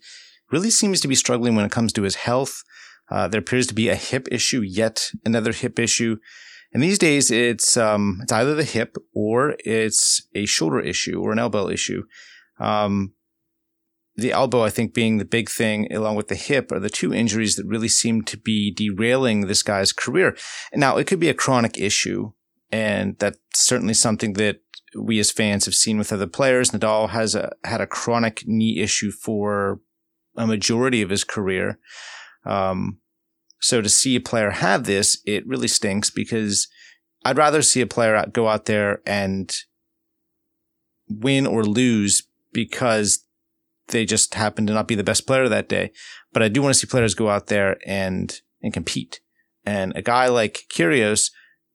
really 0.51 0.69
seems 0.69 1.01
to 1.01 1.07
be 1.07 1.15
struggling 1.15 1.55
when 1.55 1.65
it 1.65 1.71
comes 1.71 1.91
to 1.93 2.03
his 2.03 2.15
health. 2.15 2.63
Uh, 3.09 3.27
there 3.27 3.39
appears 3.39 3.67
to 3.67 3.73
be 3.73 3.89
a 3.89 3.95
hip 3.95 4.27
issue, 4.31 4.61
yet 4.61 5.11
another 5.25 5.51
hip 5.51 5.77
issue. 5.77 6.17
And 6.73 6.81
these 6.81 6.97
days, 6.97 7.29
it's 7.31 7.75
um, 7.75 8.19
it's 8.23 8.31
either 8.31 8.55
the 8.55 8.63
hip 8.63 8.95
or 9.13 9.55
it's 9.59 10.25
a 10.33 10.45
shoulder 10.45 10.79
issue 10.79 11.19
or 11.19 11.33
an 11.33 11.39
elbow 11.39 11.67
issue. 11.67 12.03
Um, 12.59 13.13
the 14.15 14.31
elbow, 14.31 14.63
I 14.63 14.69
think, 14.69 14.93
being 14.93 15.17
the 15.17 15.25
big 15.25 15.49
thing, 15.49 15.91
along 15.91 16.15
with 16.15 16.27
the 16.27 16.35
hip, 16.35 16.71
are 16.71 16.79
the 16.79 16.89
two 16.89 17.13
injuries 17.13 17.55
that 17.55 17.65
really 17.65 17.87
seem 17.89 18.21
to 18.23 18.37
be 18.37 18.71
derailing 18.71 19.41
this 19.41 19.63
guy's 19.63 19.91
career. 19.91 20.37
Now, 20.73 20.97
it 20.97 21.07
could 21.07 21.19
be 21.19 21.29
a 21.29 21.33
chronic 21.33 21.77
issue, 21.77 22.31
and 22.71 23.17
that's 23.19 23.39
certainly 23.53 23.93
something 23.93 24.33
that 24.33 24.61
we 24.97 25.19
as 25.19 25.31
fans 25.31 25.65
have 25.65 25.75
seen 25.75 25.97
with 25.97 26.11
other 26.11 26.27
players. 26.27 26.71
Nadal 26.71 27.09
has 27.09 27.35
a, 27.35 27.51
had 27.63 27.81
a 27.81 27.87
chronic 27.87 28.43
knee 28.45 28.79
issue 28.79 29.11
for 29.11 29.79
a 30.35 30.47
majority 30.47 31.01
of 31.01 31.09
his 31.09 31.23
career. 31.23 31.79
Um, 32.45 32.99
so 33.59 33.81
to 33.81 33.89
see 33.89 34.15
a 34.15 34.21
player 34.21 34.51
have 34.51 34.85
this, 34.85 35.21
it 35.25 35.47
really 35.47 35.67
stinks 35.67 36.09
because 36.09 36.67
I'd 37.23 37.37
rather 37.37 37.61
see 37.61 37.81
a 37.81 37.87
player 37.87 38.25
go 38.31 38.47
out 38.47 38.65
there 38.65 39.01
and 39.05 39.55
win 41.07 41.45
or 41.45 41.63
lose 41.63 42.23
because 42.51 43.25
they 43.87 44.05
just 44.05 44.33
happen 44.35 44.65
to 44.67 44.73
not 44.73 44.87
be 44.87 44.95
the 44.95 45.03
best 45.03 45.27
player 45.27 45.47
that 45.47 45.69
day. 45.69 45.91
But 46.33 46.41
I 46.41 46.47
do 46.47 46.61
want 46.61 46.73
to 46.73 46.79
see 46.79 46.87
players 46.87 47.13
go 47.13 47.29
out 47.29 47.47
there 47.47 47.77
and, 47.85 48.33
and 48.61 48.73
compete. 48.73 49.19
And 49.65 49.95
a 49.95 50.01
guy 50.01 50.27
like 50.27 50.65
Kyrgios, 50.73 51.31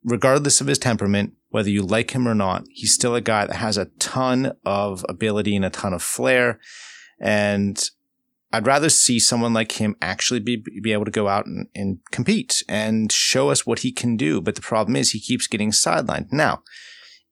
regardless 0.06 0.60
of 0.60 0.68
his 0.68 0.78
temperament, 0.78 1.34
whether 1.50 1.68
you 1.68 1.82
like 1.82 2.12
him 2.12 2.26
or 2.26 2.34
not, 2.34 2.64
he's 2.70 2.94
still 2.94 3.14
a 3.14 3.20
guy 3.20 3.44
that 3.44 3.56
has 3.56 3.76
a 3.76 3.86
ton 3.98 4.52
of 4.64 5.04
ability 5.08 5.54
and 5.56 5.64
a 5.64 5.70
ton 5.70 5.92
of 5.92 6.02
flair. 6.02 6.60
And 7.20 7.78
I'd 8.52 8.66
rather 8.66 8.88
see 8.88 9.18
someone 9.18 9.52
like 9.52 9.72
him 9.72 9.96
actually 10.00 10.40
be, 10.40 10.62
be 10.80 10.92
able 10.92 11.04
to 11.04 11.10
go 11.10 11.28
out 11.28 11.46
and, 11.46 11.66
and 11.74 11.98
compete 12.12 12.62
and 12.68 13.10
show 13.10 13.50
us 13.50 13.66
what 13.66 13.80
he 13.80 13.90
can 13.90 14.16
do. 14.16 14.40
But 14.40 14.54
the 14.54 14.62
problem 14.62 14.94
is 14.94 15.10
he 15.10 15.20
keeps 15.20 15.48
getting 15.48 15.72
sidelined. 15.72 16.32
Now, 16.32 16.62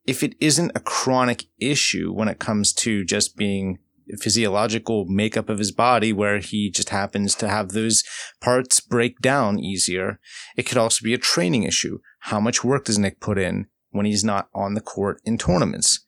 if 0.05 0.23
it 0.23 0.35
isn't 0.41 0.73
a 0.75 0.81
chronic 0.81 1.45
issue 1.59 2.13
when 2.13 2.29
it 2.29 2.41
comes 2.41 2.73
to 2.75 3.05
just 3.05 3.37
being 3.37 3.79
physiological 4.19 5.05
makeup 5.07 5.49
of 5.49 5.59
his 5.59 5.73
body 5.73 6.13
where 6.13 6.39
he 6.39 6.71
just 6.71 6.91
happens 6.91 7.35
to 7.37 7.49
have 7.49 7.71
those 7.71 8.05
parts 8.41 8.81
break 8.81 9.21
down 9.21 9.59
easier. 9.59 10.21
It 10.57 10.65
could 10.65 10.79
also 10.79 11.03
be 11.03 11.15
a 11.15 11.19
training 11.19 11.65
issue. 11.65 11.99
How 12.21 12.41
much 12.41 12.65
work 12.65 12.85
does 12.85 12.99
Nick 12.99 13.21
put 13.21 13.39
in 13.39 13.67
when 13.91 14.07
he's 14.07 14.25
not 14.25 14.49
on 14.55 14.75
the 14.75 14.81
court 14.81 15.21
in 15.25 15.39
tournaments? 15.39 16.05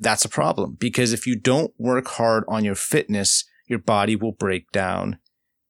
That's 0.00 0.24
a 0.24 0.28
problem 0.28 0.76
because 0.78 1.12
if 1.12 1.26
you 1.26 1.38
don't 1.38 1.72
work 1.78 2.08
hard 2.08 2.44
on 2.48 2.64
your 2.64 2.74
fitness, 2.74 3.44
your 3.66 3.78
body 3.78 4.16
will 4.16 4.32
break 4.32 4.70
down. 4.72 5.18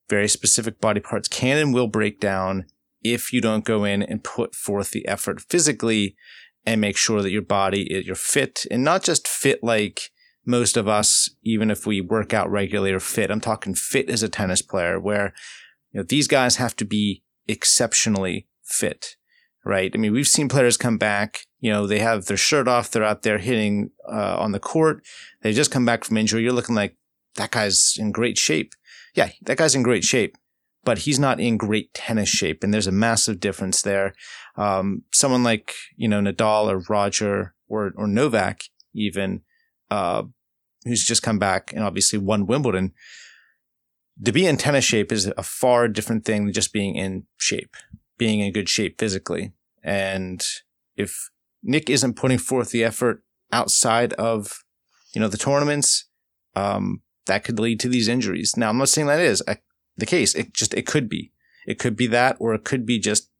Very 0.08 0.28
specific 0.28 0.80
body 0.80 1.00
parts 1.00 1.28
can 1.28 1.58
and 1.58 1.74
will 1.74 1.88
break 1.88 2.20
down 2.20 2.64
if 3.02 3.32
you 3.32 3.40
don't 3.40 3.64
go 3.64 3.84
in 3.84 4.02
and 4.02 4.24
put 4.24 4.54
forth 4.54 4.90
the 4.90 5.06
effort 5.06 5.40
physically 5.40 6.16
and 6.64 6.80
make 6.80 6.96
sure 6.96 7.22
that 7.22 7.30
your 7.30 7.42
body, 7.42 7.86
you're 8.04 8.14
fit 8.14 8.64
and 8.70 8.84
not 8.84 9.02
just 9.02 9.26
fit 9.26 9.62
like 9.62 10.11
most 10.44 10.76
of 10.76 10.88
us, 10.88 11.30
even 11.42 11.70
if 11.70 11.86
we 11.86 12.00
work 12.00 12.34
out 12.34 12.50
regularly 12.50 12.92
or 12.92 13.00
fit. 13.00 13.30
I'm 13.30 13.40
talking 13.40 13.74
fit 13.74 14.10
as 14.10 14.22
a 14.22 14.28
tennis 14.28 14.62
player 14.62 14.98
where, 14.98 15.32
you 15.92 16.00
know, 16.00 16.04
these 16.08 16.26
guys 16.26 16.56
have 16.56 16.74
to 16.76 16.84
be 16.84 17.22
exceptionally 17.46 18.48
fit, 18.64 19.16
right? 19.64 19.90
I 19.94 19.98
mean, 19.98 20.12
we've 20.12 20.26
seen 20.26 20.48
players 20.48 20.76
come 20.76 20.98
back, 20.98 21.46
you 21.60 21.70
know, 21.70 21.86
they 21.86 22.00
have 22.00 22.26
their 22.26 22.36
shirt 22.36 22.66
off. 22.66 22.90
They're 22.90 23.04
out 23.04 23.22
there 23.22 23.38
hitting, 23.38 23.90
uh, 24.10 24.36
on 24.38 24.50
the 24.50 24.58
court. 24.58 25.04
They 25.42 25.52
just 25.52 25.70
come 25.70 25.84
back 25.84 26.04
from 26.04 26.16
injury. 26.16 26.42
You're 26.42 26.52
looking 26.52 26.74
like 26.74 26.96
that 27.36 27.52
guy's 27.52 27.94
in 27.98 28.10
great 28.10 28.36
shape. 28.36 28.74
Yeah, 29.14 29.30
that 29.42 29.58
guy's 29.58 29.76
in 29.76 29.84
great 29.84 30.02
shape, 30.02 30.36
but 30.82 30.98
he's 30.98 31.20
not 31.20 31.38
in 31.38 31.56
great 31.56 31.94
tennis 31.94 32.28
shape. 32.28 32.64
And 32.64 32.74
there's 32.74 32.88
a 32.88 32.92
massive 32.92 33.38
difference 33.38 33.82
there. 33.82 34.14
Um, 34.56 35.02
someone 35.12 35.44
like, 35.44 35.74
you 35.96 36.08
know, 36.08 36.20
Nadal 36.20 36.66
or 36.66 36.82
Roger 36.88 37.54
or, 37.68 37.92
or 37.96 38.08
Novak 38.08 38.64
even, 38.92 39.42
uh, 39.92 40.22
who's 40.84 41.04
just 41.04 41.22
come 41.22 41.38
back 41.38 41.72
and 41.74 41.84
obviously 41.84 42.18
won 42.18 42.46
Wimbledon. 42.46 42.92
To 44.24 44.32
be 44.32 44.46
in 44.46 44.56
tennis 44.56 44.86
shape 44.86 45.12
is 45.12 45.26
a 45.36 45.42
far 45.42 45.86
different 45.86 46.24
thing 46.24 46.44
than 46.44 46.54
just 46.54 46.72
being 46.72 46.96
in 46.96 47.26
shape, 47.36 47.76
being 48.16 48.40
in 48.40 48.52
good 48.52 48.68
shape 48.68 48.98
physically. 48.98 49.52
And 49.82 50.42
if 50.96 51.30
Nick 51.62 51.90
isn't 51.90 52.14
putting 52.14 52.38
forth 52.38 52.70
the 52.70 52.84
effort 52.84 53.22
outside 53.50 54.14
of, 54.14 54.64
you 55.14 55.20
know, 55.20 55.28
the 55.28 55.36
tournaments, 55.36 56.06
um, 56.56 57.02
that 57.26 57.44
could 57.44 57.60
lead 57.60 57.78
to 57.80 57.88
these 57.88 58.08
injuries. 58.08 58.56
Now, 58.56 58.70
I'm 58.70 58.78
not 58.78 58.88
saying 58.88 59.08
that 59.08 59.20
is 59.20 59.42
a, 59.46 59.58
the 59.96 60.06
case. 60.06 60.34
It 60.34 60.54
just, 60.54 60.74
it 60.74 60.86
could 60.86 61.08
be. 61.08 61.32
It 61.66 61.78
could 61.78 61.96
be 61.96 62.06
that, 62.08 62.36
or 62.40 62.54
it 62.54 62.64
could 62.64 62.86
be 62.86 62.98
just, 62.98 63.30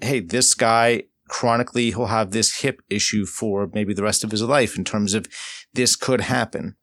hey, 0.00 0.20
this 0.20 0.54
guy 0.54 1.04
chronically 1.28 1.90
he'll 1.90 2.06
have 2.06 2.30
this 2.30 2.60
hip 2.60 2.80
issue 2.88 3.26
for 3.26 3.68
maybe 3.72 3.94
the 3.94 4.02
rest 4.02 4.24
of 4.24 4.30
his 4.30 4.42
life 4.42 4.76
in 4.76 4.84
terms 4.84 5.14
of 5.14 5.26
this 5.74 5.96
could 5.96 6.22
happen. 6.22 6.76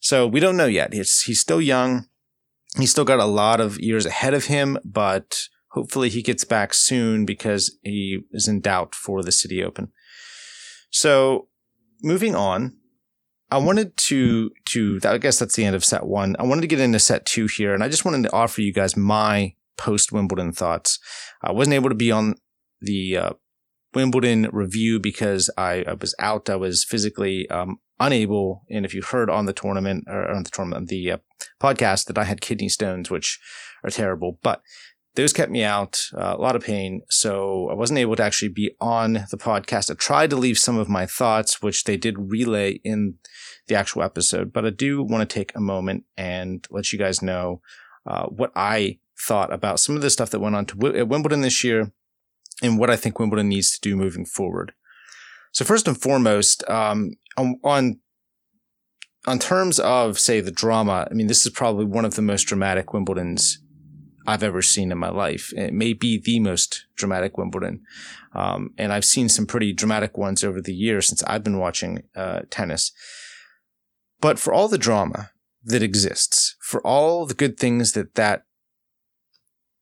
So 0.00 0.26
we 0.26 0.40
don't 0.40 0.56
know 0.56 0.66
yet. 0.66 0.92
He's, 0.92 1.22
he's 1.22 1.40
still 1.40 1.60
young. 1.60 2.06
He's 2.76 2.90
still 2.90 3.04
got 3.04 3.18
a 3.18 3.24
lot 3.24 3.60
of 3.60 3.80
years 3.80 4.06
ahead 4.06 4.34
of 4.34 4.44
him, 4.44 4.78
but 4.84 5.48
hopefully 5.70 6.08
he 6.08 6.22
gets 6.22 6.44
back 6.44 6.74
soon 6.74 7.24
because 7.24 7.76
he 7.82 8.20
is 8.32 8.46
in 8.46 8.60
doubt 8.60 8.94
for 8.94 9.22
the 9.22 9.32
City 9.32 9.62
Open. 9.64 9.90
So 10.90 11.48
moving 12.02 12.34
on, 12.34 12.76
I 13.50 13.58
wanted 13.58 13.96
to, 13.96 14.50
to, 14.66 15.00
I 15.04 15.18
guess 15.18 15.38
that's 15.38 15.56
the 15.56 15.64
end 15.64 15.74
of 15.74 15.84
set 15.84 16.06
one. 16.06 16.36
I 16.38 16.44
wanted 16.44 16.60
to 16.62 16.66
get 16.66 16.80
into 16.80 16.98
set 16.98 17.24
two 17.24 17.46
here 17.46 17.74
and 17.74 17.82
I 17.82 17.88
just 17.88 18.04
wanted 18.04 18.24
to 18.24 18.32
offer 18.32 18.60
you 18.60 18.72
guys 18.72 18.96
my 18.96 19.54
post 19.76 20.12
Wimbledon 20.12 20.52
thoughts. 20.52 20.98
I 21.42 21.52
wasn't 21.52 21.74
able 21.74 21.88
to 21.88 21.94
be 21.94 22.12
on 22.12 22.34
the, 22.80 23.16
uh, 23.16 23.30
Wimbledon 23.94 24.48
review 24.52 25.00
because 25.00 25.50
I, 25.56 25.84
I 25.86 25.94
was 25.94 26.14
out. 26.18 26.50
I 26.50 26.56
was 26.56 26.84
physically 26.84 27.48
um, 27.50 27.78
unable. 27.98 28.64
And 28.70 28.84
if 28.84 28.94
you 28.94 29.02
heard 29.02 29.30
on 29.30 29.46
the 29.46 29.52
tournament 29.52 30.04
or 30.08 30.30
on 30.30 30.42
the 30.42 30.50
tournament, 30.50 30.88
the 30.88 31.12
uh, 31.12 31.18
podcast 31.60 32.06
that 32.06 32.18
I 32.18 32.24
had 32.24 32.40
kidney 32.40 32.68
stones, 32.68 33.10
which 33.10 33.40
are 33.82 33.90
terrible, 33.90 34.38
but 34.42 34.62
those 35.14 35.32
kept 35.32 35.50
me 35.50 35.64
out, 35.64 36.06
uh, 36.14 36.36
a 36.36 36.40
lot 36.40 36.54
of 36.54 36.62
pain. 36.62 37.02
So 37.10 37.68
I 37.70 37.74
wasn't 37.74 37.98
able 37.98 38.14
to 38.16 38.22
actually 38.22 38.50
be 38.50 38.76
on 38.80 39.14
the 39.30 39.38
podcast. 39.38 39.90
I 39.90 39.94
tried 39.94 40.30
to 40.30 40.36
leave 40.36 40.58
some 40.58 40.78
of 40.78 40.88
my 40.88 41.06
thoughts, 41.06 41.60
which 41.60 41.84
they 41.84 41.96
did 41.96 42.30
relay 42.30 42.80
in 42.84 43.14
the 43.66 43.74
actual 43.74 44.02
episode, 44.02 44.52
but 44.52 44.64
I 44.64 44.70
do 44.70 45.02
want 45.02 45.28
to 45.28 45.34
take 45.34 45.52
a 45.56 45.60
moment 45.60 46.04
and 46.16 46.64
let 46.70 46.92
you 46.92 46.98
guys 46.98 47.20
know 47.20 47.60
uh, 48.06 48.26
what 48.26 48.52
I 48.54 48.98
thought 49.20 49.52
about 49.52 49.80
some 49.80 49.96
of 49.96 50.02
the 50.02 50.10
stuff 50.10 50.30
that 50.30 50.40
went 50.40 50.54
on 50.54 50.66
to 50.66 50.76
w- 50.76 50.96
at 50.96 51.08
Wimbledon 51.08 51.40
this 51.40 51.64
year 51.64 51.92
and 52.62 52.78
what 52.78 52.90
I 52.90 52.96
think 52.96 53.18
Wimbledon 53.18 53.48
needs 53.48 53.70
to 53.72 53.80
do 53.80 53.96
moving 53.96 54.24
forward. 54.24 54.72
So 55.52 55.64
first 55.64 55.88
and 55.88 56.00
foremost, 56.00 56.68
um, 56.68 57.12
on, 57.36 58.00
on 59.26 59.38
terms 59.38 59.78
of 59.78 60.18
say 60.18 60.40
the 60.40 60.50
drama, 60.50 61.06
I 61.10 61.14
mean, 61.14 61.26
this 61.26 61.46
is 61.46 61.52
probably 61.52 61.84
one 61.84 62.04
of 62.04 62.14
the 62.14 62.22
most 62.22 62.44
dramatic 62.44 62.92
Wimbledons 62.92 63.58
I've 64.26 64.42
ever 64.42 64.60
seen 64.60 64.92
in 64.92 64.98
my 64.98 65.08
life. 65.08 65.52
It 65.56 65.72
may 65.72 65.94
be 65.94 66.20
the 66.20 66.38
most 66.38 66.86
dramatic 66.96 67.38
Wimbledon. 67.38 67.82
Um, 68.34 68.74
and 68.76 68.92
I've 68.92 69.04
seen 69.04 69.28
some 69.28 69.46
pretty 69.46 69.72
dramatic 69.72 70.18
ones 70.18 70.44
over 70.44 70.60
the 70.60 70.74
years 70.74 71.06
since 71.06 71.22
I've 71.22 71.42
been 71.42 71.58
watching 71.58 72.02
uh, 72.14 72.40
tennis. 72.50 72.92
But 74.20 74.38
for 74.38 74.52
all 74.52 74.68
the 74.68 74.78
drama 74.78 75.30
that 75.64 75.82
exists, 75.82 76.56
for 76.60 76.86
all 76.86 77.24
the 77.24 77.34
good 77.34 77.58
things 77.58 77.92
that 77.92 78.16
that 78.16 78.42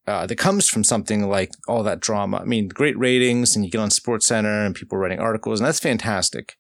uh, 0.07 0.27
that 0.27 0.37
comes 0.37 0.69
from 0.69 0.85
something 0.85 1.29
like 1.29 1.53
all 1.67 1.83
that 1.83 2.01
drama. 2.01 2.39
I 2.39 2.45
mean, 2.45 2.69
great 2.69 2.99
ratings, 2.99 3.57
and 3.57 3.65
you 3.65 3.71
get 3.71 3.81
on 3.81 3.91
Sports 3.91 4.27
Center, 4.27 4.65
and 4.65 4.75
people 4.75 4.99
writing 4.99 5.19
articles, 5.19 5.61
and 5.61 5.67
that's 5.67 5.81
fantastic. 5.81 6.57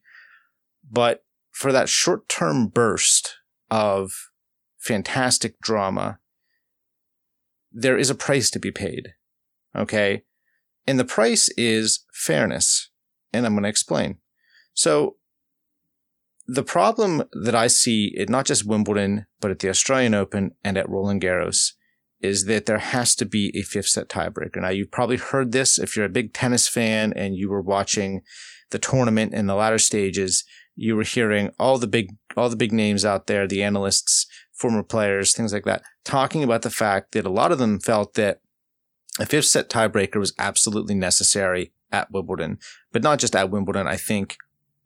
But 0.90 1.24
for 1.52 1.72
that 1.72 1.88
short 1.88 2.28
term 2.28 2.68
burst 2.68 3.36
of 3.70 4.12
fantastic 4.78 5.60
drama, 5.60 6.18
there 7.72 7.98
is 7.98 8.10
a 8.10 8.14
price 8.14 8.50
to 8.50 8.58
be 8.58 8.70
paid. 8.70 9.14
Okay. 9.76 10.22
And 10.86 10.98
the 10.98 11.04
price 11.04 11.48
is 11.56 12.04
fairness. 12.12 12.90
And 13.32 13.44
I'm 13.44 13.52
going 13.52 13.64
to 13.64 13.68
explain. 13.68 14.18
So 14.72 15.16
the 16.46 16.62
problem 16.62 17.24
that 17.32 17.54
I 17.54 17.66
see 17.66 18.16
at 18.18 18.28
not 18.28 18.46
just 18.46 18.64
Wimbledon, 18.64 19.26
but 19.40 19.50
at 19.50 19.58
the 19.58 19.68
Australian 19.68 20.14
Open 20.14 20.52
and 20.64 20.78
at 20.78 20.88
Roland 20.88 21.20
Garros 21.20 21.72
is 22.20 22.46
that 22.46 22.66
there 22.66 22.78
has 22.78 23.14
to 23.16 23.24
be 23.24 23.52
a 23.54 23.62
fifth 23.62 23.88
set 23.88 24.08
tiebreaker. 24.08 24.60
Now, 24.60 24.70
you've 24.70 24.90
probably 24.90 25.16
heard 25.16 25.52
this 25.52 25.78
if 25.78 25.96
you're 25.96 26.06
a 26.06 26.10
big 26.10 26.32
tennis 26.32 26.68
fan 26.68 27.12
and 27.14 27.36
you 27.36 27.48
were 27.48 27.60
watching 27.60 28.22
the 28.70 28.78
tournament 28.78 29.34
in 29.34 29.46
the 29.46 29.54
latter 29.54 29.78
stages. 29.78 30.44
You 30.74 30.96
were 30.96 31.02
hearing 31.02 31.50
all 31.58 31.78
the 31.78 31.86
big, 31.86 32.16
all 32.36 32.48
the 32.48 32.56
big 32.56 32.72
names 32.72 33.04
out 33.04 33.26
there, 33.26 33.46
the 33.46 33.62
analysts, 33.62 34.26
former 34.52 34.82
players, 34.82 35.34
things 35.34 35.52
like 35.52 35.64
that, 35.64 35.82
talking 36.04 36.42
about 36.42 36.62
the 36.62 36.70
fact 36.70 37.12
that 37.12 37.26
a 37.26 37.30
lot 37.30 37.52
of 37.52 37.58
them 37.58 37.78
felt 37.78 38.14
that 38.14 38.40
a 39.18 39.26
fifth 39.26 39.46
set 39.46 39.70
tiebreaker 39.70 40.16
was 40.16 40.34
absolutely 40.38 40.94
necessary 40.94 41.72
at 41.92 42.10
Wimbledon, 42.10 42.58
but 42.92 43.02
not 43.02 43.18
just 43.18 43.36
at 43.36 43.50
Wimbledon. 43.50 43.86
I 43.86 43.96
think 43.96 44.36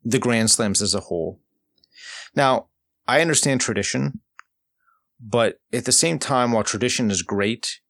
the 0.04 0.18
Grand 0.18 0.50
Slams 0.50 0.82
as 0.82 0.94
a 0.94 1.00
whole. 1.00 1.40
Now, 2.34 2.66
I 3.08 3.20
understand 3.20 3.60
tradition, 3.60 4.20
but 5.20 5.56
at 5.72 5.84
the 5.84 5.92
same 5.92 6.18
time, 6.18 6.52
while 6.52 6.64
tradition 6.64 7.10
is 7.10 7.22
great, 7.22 7.80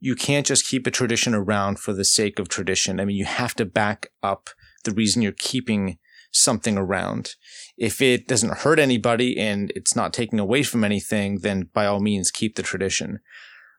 you 0.00 0.14
can't 0.14 0.46
just 0.46 0.66
keep 0.66 0.86
a 0.86 0.90
tradition 0.90 1.34
around 1.34 1.78
for 1.78 1.92
the 1.92 2.04
sake 2.04 2.38
of 2.38 2.48
tradition. 2.48 3.00
I 3.00 3.04
mean, 3.04 3.16
you 3.16 3.24
have 3.24 3.54
to 3.56 3.64
back 3.64 4.10
up 4.22 4.50
the 4.84 4.92
reason 4.92 5.22
you're 5.22 5.32
keeping 5.32 5.98
something 6.30 6.78
around. 6.78 7.34
If 7.76 8.00
it 8.00 8.28
doesn't 8.28 8.58
hurt 8.58 8.78
anybody 8.78 9.38
and 9.38 9.72
it's 9.74 9.96
not 9.96 10.12
taking 10.12 10.38
away 10.38 10.62
from 10.62 10.84
anything, 10.84 11.40
then 11.40 11.68
by 11.72 11.86
all 11.86 12.00
means 12.00 12.30
keep 12.30 12.56
the 12.56 12.62
tradition. 12.62 13.20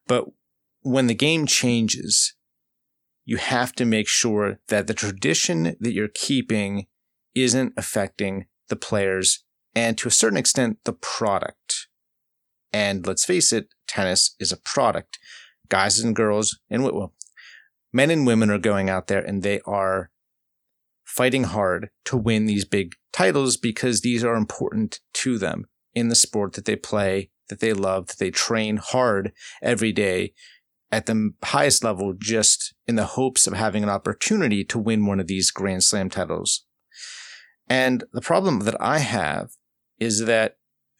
But 0.07 0.25
when 0.81 1.07
the 1.07 1.15
game 1.15 1.45
changes, 1.45 2.33
you 3.25 3.38
have 3.38 3.73
to 3.73 3.85
make 3.85 4.07
sure 4.07 4.59
that 4.67 4.88
the 4.88 4.93
tradition 4.93 5.75
that 5.79 5.93
you're 5.93 6.07
keeping 6.07 6.88
isn't 7.35 7.73
affecting 7.77 8.47
the 8.69 8.75
players 8.75 9.43
and 9.75 9.97
to 9.97 10.07
a 10.07 10.11
certain 10.11 10.38
extent 10.38 10.79
the 10.83 10.93
product. 10.93 11.88
And 12.71 13.05
let's 13.05 13.25
face 13.25 13.51
it, 13.51 13.73
tennis 13.88 14.35
is 14.39 14.51
a 14.51 14.57
product. 14.57 15.19
Guys 15.69 15.99
and 15.99 16.15
girls 16.15 16.60
and 16.69 16.84
well, 16.84 17.13
men 17.93 18.10
and 18.10 18.25
women 18.25 18.49
are 18.49 18.60
going 18.60 18.89
out 18.89 19.08
there 19.08 19.21
and 19.21 19.43
they 19.43 19.60
are 19.65 20.10
fighting 21.05 21.45
hard 21.45 21.89
to 22.05 22.17
win 22.17 22.45
these 22.45 22.65
big 22.65 22.95
titles 23.12 23.58
because 23.58 24.01
these 24.01 24.23
are 24.23 24.36
important 24.36 24.99
to 25.13 25.38
them 25.38 25.65
in 25.93 26.08
the 26.08 26.15
sport 26.15 26.53
that 26.53 26.65
they 26.65 26.75
play, 26.75 27.32
that 27.49 27.60
they 27.60 27.73
love, 27.73 28.08
that 28.08 28.19
they 28.19 28.32
train 28.32 28.77
hard 28.77 29.32
every 29.62 29.91
day 29.91 30.34
at 30.91 31.08
the 31.08 31.32
highest 31.43 31.84
level 31.84 32.13
just 32.17 32.73
in 32.88 32.95
the 32.95 33.05
hopes 33.05 33.47
of 33.47 33.53
having 33.53 33.84
an 33.84 33.89
opportunity 33.89 34.63
to 34.63 34.79
win 34.79 35.05
one 35.05 35.19
of 35.19 35.27
these 35.27 35.51
Grand 35.51 35.84
Slam 35.84 36.10
titles. 36.10 36.65
And 37.67 38.03
the 38.13 38.21
problem 38.21 38.60
that 38.62 38.79
I 38.79 38.99
have 38.99 39.49
is 39.99 40.25
that 40.25 40.58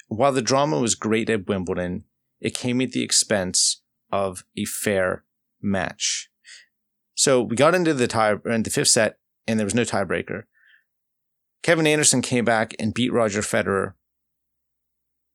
while 0.10 0.32
the 0.32 0.42
drama 0.42 0.80
was 0.80 0.96
great 0.96 1.30
at 1.30 1.48
Wimbledon, 1.48 2.04
it 2.42 2.56
came 2.56 2.82
at 2.82 2.92
the 2.92 3.04
expense 3.04 3.82
of 4.12 4.44
a 4.58 4.66
fair 4.66 5.24
match. 5.62 6.30
So 7.14 7.42
we 7.42 7.56
got 7.56 7.76
into 7.76 7.94
the 7.94 8.08
tie 8.08 8.36
in 8.46 8.64
the 8.64 8.70
fifth 8.70 8.90
set 8.90 9.20
and 9.48 9.60
there 9.60 9.66
was 9.66 9.76
no 9.76 9.84
tiebreaker. 9.84 10.44
Kevin 11.62 11.88
Anderson 11.88 12.22
came 12.22 12.46
back 12.46 12.74
and 12.80 12.94
beat 12.94 13.14
Roger 13.14 13.42
Federer. 13.42 13.94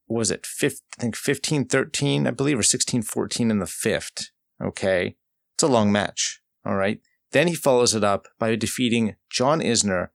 Was 0.09 0.31
it 0.31 0.47
5, 0.47 0.75
I 0.99 1.03
think 1.03 1.17
15 1.17 1.67
13, 1.67 2.27
I 2.27 2.31
believe, 2.31 2.59
or 2.59 2.63
16 2.63 3.03
14 3.03 3.51
in 3.51 3.59
the 3.59 3.67
fifth. 3.67 4.31
Okay. 4.63 5.17
It's 5.55 5.63
a 5.63 5.69
long 5.69 5.93
match. 5.93 6.41
All 6.65 6.77
right. 6.77 7.01
Then 7.33 7.49
he 7.49 7.55
follows 7.55 7.95
it 7.95 8.03
up 8.03 8.27
by 8.39 8.57
defeating 8.57 9.17
John 9.31 9.61
Isner 9.61 10.09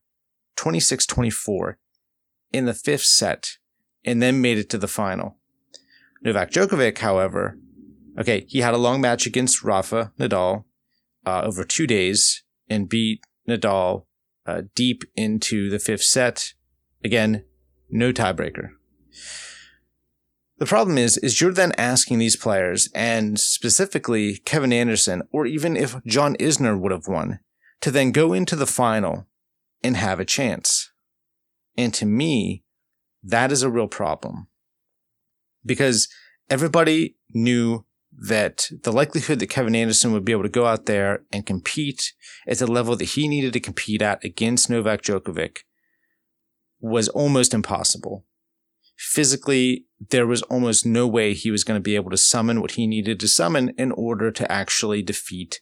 26 0.58 1.06
24 1.06 1.78
in 2.52 2.66
the 2.66 2.74
fifth 2.74 3.04
set 3.04 3.59
and 4.06 4.22
then 4.22 4.42
made 4.42 4.58
it 4.58 4.70
to 4.70 4.78
the 4.78 4.88
final. 4.88 5.38
Novak 6.22 6.52
Djokovic, 6.52 6.98
however, 6.98 7.58
okay, 8.20 8.46
he 8.48 8.60
had 8.60 8.74
a 8.74 8.78
long 8.78 9.02
match 9.02 9.26
against 9.26 9.64
Rafa 9.64 10.12
Nadal 10.20 10.66
uh, 11.26 11.42
over 11.44 11.64
two 11.64 11.88
days 11.88 12.44
and 12.70 12.90
beat 12.90 13.24
Nadal 13.48 14.06
uh, 14.46 14.64
deep 14.76 15.04
into 15.16 15.70
the 15.70 15.80
fifth 15.80 16.04
set. 16.04 16.54
Again, 17.04 17.46
no 17.90 18.12
tiebreaker. 18.12 18.70
The 20.58 20.66
problem 20.66 20.98
is, 20.98 21.18
is 21.18 21.40
you're 21.40 21.54
then 21.54 21.72
asking 21.78 22.20
these 22.20 22.36
players, 22.36 22.90
and 22.94 23.40
specifically 23.40 24.38
Kevin 24.40 24.74
Anderson, 24.74 25.24
or 25.32 25.46
even 25.46 25.78
if 25.78 26.04
John 26.06 26.36
Isner 26.36 26.78
would 26.78 26.92
have 26.92 27.08
won, 27.08 27.40
to 27.80 27.92
then 27.92 28.12
go 28.12 28.34
into 28.34 28.58
the 28.58 28.66
final 28.66 29.26
and 29.82 29.96
have 29.96 30.20
a 30.20 30.26
chance. 30.26 30.92
And 31.78 31.94
to 31.94 32.06
me, 32.06 32.66
that 33.24 33.52
is 33.52 33.64
a 33.64 33.70
real 33.70 33.88
problem. 33.88 34.48
Because 35.66 36.08
everybody 36.50 37.16
knew 37.34 37.86
that 38.12 38.70
the 38.84 38.92
likelihood 38.92 39.40
that 39.40 39.50
Kevin 39.50 39.76
Anderson 39.76 40.12
would 40.12 40.26
be 40.26 40.32
able 40.32 40.44
to 40.44 40.50
go 40.50 40.66
out 40.66 40.86
there 40.86 41.24
and 41.32 41.46
compete 41.46 42.14
at 42.48 42.58
the 42.58 42.68
level 42.68 42.96
that 42.96 43.06
he 43.06 43.28
needed 43.28 43.54
to 43.54 43.60
compete 43.60 44.02
at 44.02 44.24
against 44.24 44.70
Novak 44.70 45.02
Djokovic 45.02 45.60
was 46.82 47.08
almost 47.10 47.54
impossible 47.54 48.26
physically, 49.00 49.86
there 50.10 50.28
was 50.28 50.42
almost 50.44 50.86
no 50.86 51.08
way 51.08 51.34
he 51.34 51.52
was 51.52 51.64
going 51.64 51.78
to 51.78 51.82
be 51.82 51.96
able 51.96 52.12
to 52.12 52.18
summon 52.18 52.60
what 52.60 52.72
he 52.72 52.86
needed 52.86 53.18
to 53.18 53.30
summon 53.30 53.70
in 53.78 53.94
order 53.94 54.30
to 54.30 54.52
actually 54.52 55.02
defeat 55.02 55.62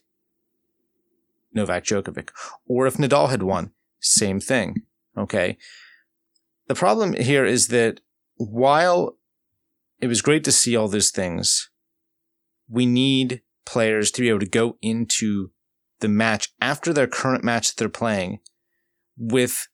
Novak 1.54 1.84
Djokovic. 1.84 2.30
Or 2.66 2.88
if 2.88 2.96
Nadal 2.96 3.30
had 3.30 3.44
won, 3.44 3.70
same 4.00 4.40
thing. 4.40 4.82
Okay. 5.16 5.56
The 6.68 6.74
problem 6.74 7.14
here 7.14 7.44
is 7.44 7.68
that 7.68 8.00
while 8.36 9.16
it 10.00 10.06
was 10.06 10.22
great 10.22 10.44
to 10.44 10.52
see 10.52 10.76
all 10.76 10.88
those 10.88 11.10
things, 11.10 11.70
we 12.68 12.86
need 12.86 13.42
players 13.66 14.10
to 14.12 14.20
be 14.20 14.28
able 14.28 14.40
to 14.40 14.46
go 14.46 14.76
into 14.80 15.50
the 16.00 16.08
match 16.08 16.50
after 16.60 16.92
their 16.92 17.06
current 17.06 17.42
match 17.42 17.68
that 17.68 17.76
they're 17.76 17.88
playing 17.88 18.38
with 19.16 19.66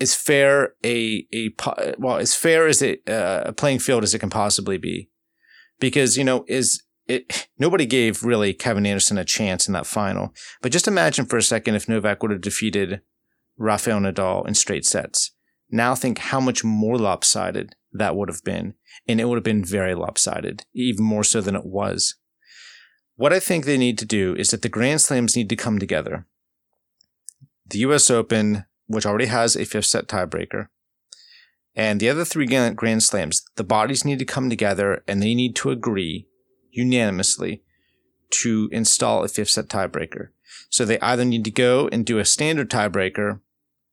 as 0.00 0.14
fair 0.14 0.74
a 0.84 1.26
a 1.32 1.54
well 1.98 2.16
as 2.16 2.34
fair 2.34 2.66
as 2.66 2.82
it, 2.82 3.08
uh, 3.08 3.44
a 3.46 3.52
playing 3.52 3.78
field 3.78 4.02
as 4.02 4.14
it 4.14 4.18
can 4.18 4.30
possibly 4.30 4.78
be, 4.78 5.10
because 5.78 6.16
you 6.16 6.24
know 6.24 6.44
is 6.48 6.82
it 7.06 7.48
nobody 7.58 7.86
gave 7.86 8.24
really 8.24 8.52
Kevin 8.52 8.86
Anderson 8.86 9.18
a 9.18 9.24
chance 9.24 9.68
in 9.68 9.74
that 9.74 9.86
final. 9.86 10.34
But 10.60 10.72
just 10.72 10.88
imagine 10.88 11.26
for 11.26 11.36
a 11.36 11.42
second 11.42 11.76
if 11.76 11.88
Novak 11.88 12.22
would 12.22 12.32
have 12.32 12.40
defeated 12.40 13.02
Rafael 13.58 14.00
Nadal 14.00 14.46
in 14.46 14.54
straight 14.54 14.84
sets. 14.84 15.32
Now 15.70 15.94
think 15.94 16.18
how 16.18 16.40
much 16.40 16.64
more 16.64 16.98
lopsided 16.98 17.74
that 17.92 18.16
would 18.16 18.28
have 18.28 18.44
been, 18.44 18.74
and 19.06 19.20
it 19.20 19.24
would 19.24 19.36
have 19.36 19.44
been 19.44 19.64
very 19.64 19.94
lopsided, 19.94 20.64
even 20.74 21.04
more 21.04 21.24
so 21.24 21.40
than 21.40 21.56
it 21.56 21.64
was. 21.64 22.16
What 23.16 23.32
I 23.32 23.40
think 23.40 23.64
they 23.64 23.78
need 23.78 23.98
to 23.98 24.06
do 24.06 24.34
is 24.34 24.50
that 24.50 24.62
the 24.62 24.68
Grand 24.68 25.00
Slams 25.00 25.36
need 25.36 25.48
to 25.48 25.56
come 25.56 25.78
together. 25.78 26.26
The 27.66 27.78
US 27.80 28.10
Open, 28.10 28.64
which 28.86 29.06
already 29.06 29.26
has 29.26 29.56
a 29.56 29.64
fifth 29.64 29.86
set 29.86 30.08
tiebreaker. 30.08 30.68
And 31.74 32.00
the 32.00 32.10
other 32.10 32.24
three 32.24 32.46
Grand 32.46 33.02
Slams, 33.02 33.42
the 33.56 33.64
bodies 33.64 34.04
need 34.04 34.18
to 34.18 34.24
come 34.24 34.50
together 34.50 35.02
and 35.08 35.22
they 35.22 35.34
need 35.34 35.56
to 35.56 35.70
agree 35.70 36.28
unanimously 36.70 37.62
to 38.30 38.68
install 38.72 39.24
a 39.24 39.28
fifth 39.28 39.50
set 39.50 39.68
tiebreaker. 39.68 40.28
So 40.70 40.84
they 40.84 40.98
either 41.00 41.24
need 41.24 41.44
to 41.44 41.50
go 41.50 41.88
and 41.92 42.04
do 42.04 42.18
a 42.18 42.24
standard 42.24 42.70
tiebreaker, 42.70 43.40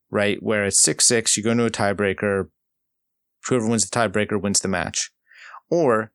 right, 0.09 0.41
where 0.41 0.65
it's 0.65 0.81
6 0.81 1.05
6, 1.05 1.37
you 1.37 1.43
go 1.43 1.51
into 1.51 1.65
a 1.65 1.69
tiebreaker, 1.69 2.49
whoever 3.47 3.67
wins 3.67 3.89
the 3.89 3.97
tiebreaker 3.97 4.41
wins 4.41 4.59
the 4.59 4.67
match. 4.67 5.11
Or 5.69 6.11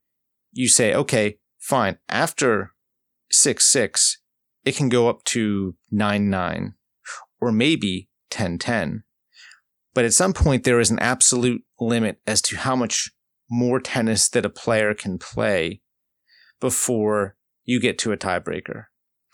you 0.52 0.68
say, 0.68 0.94
okay, 0.94 1.38
fine, 1.58 1.98
after 2.08 2.72
6 3.30 3.70
6, 3.70 4.20
it 4.64 4.76
can 4.76 4.88
go 4.88 5.08
up 5.08 5.24
to 5.24 5.76
9 5.90 6.30
9. 6.30 6.74
Or 7.40 7.52
maybe 7.52 8.08
1010. 8.30 9.04
But 9.92 10.04
at 10.04 10.14
some 10.14 10.32
point, 10.32 10.64
there 10.64 10.80
is 10.80 10.90
an 10.90 10.98
absolute 10.98 11.62
limit 11.78 12.20
as 12.26 12.42
to 12.42 12.56
how 12.56 12.74
much 12.74 13.12
more 13.50 13.78
tennis 13.78 14.28
that 14.30 14.46
a 14.46 14.50
player 14.50 14.94
can 14.94 15.18
play 15.18 15.82
before 16.60 17.36
you 17.64 17.80
get 17.80 17.98
to 17.98 18.12
a 18.12 18.16
tiebreaker. 18.16 18.86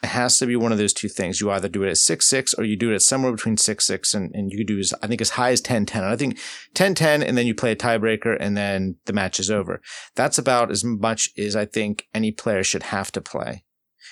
It 0.02 0.08
has 0.08 0.38
to 0.38 0.46
be 0.46 0.56
one 0.56 0.72
of 0.72 0.78
those 0.78 0.94
two 0.94 1.08
things. 1.08 1.40
You 1.40 1.50
either 1.50 1.68
do 1.68 1.82
it 1.82 1.90
at 1.90 1.98
6 1.98 2.26
6 2.26 2.54
or 2.54 2.64
you 2.64 2.76
do 2.76 2.90
it 2.90 2.94
at 2.94 3.02
somewhere 3.02 3.32
between 3.32 3.58
6 3.58 3.84
6 3.84 4.14
and, 4.14 4.34
and 4.34 4.50
you 4.50 4.58
could 4.58 4.66
do 4.66 4.78
as, 4.78 4.94
I 5.02 5.06
think 5.06 5.20
as 5.20 5.30
high 5.30 5.50
as 5.50 5.60
10 5.60 5.84
10. 5.84 6.02
And 6.02 6.12
I 6.12 6.16
think 6.16 6.38
10 6.74 6.94
10 6.94 7.22
and 7.22 7.36
then 7.36 7.46
you 7.46 7.54
play 7.54 7.72
a 7.72 7.76
tiebreaker 7.76 8.36
and 8.40 8.56
then 8.56 8.96
the 9.04 9.12
match 9.12 9.38
is 9.38 9.50
over. 9.50 9.82
That's 10.14 10.38
about 10.38 10.70
as 10.70 10.82
much 10.82 11.28
as 11.36 11.54
I 11.54 11.66
think 11.66 12.08
any 12.14 12.32
player 12.32 12.64
should 12.64 12.84
have 12.84 13.12
to 13.12 13.20
play. 13.20 13.64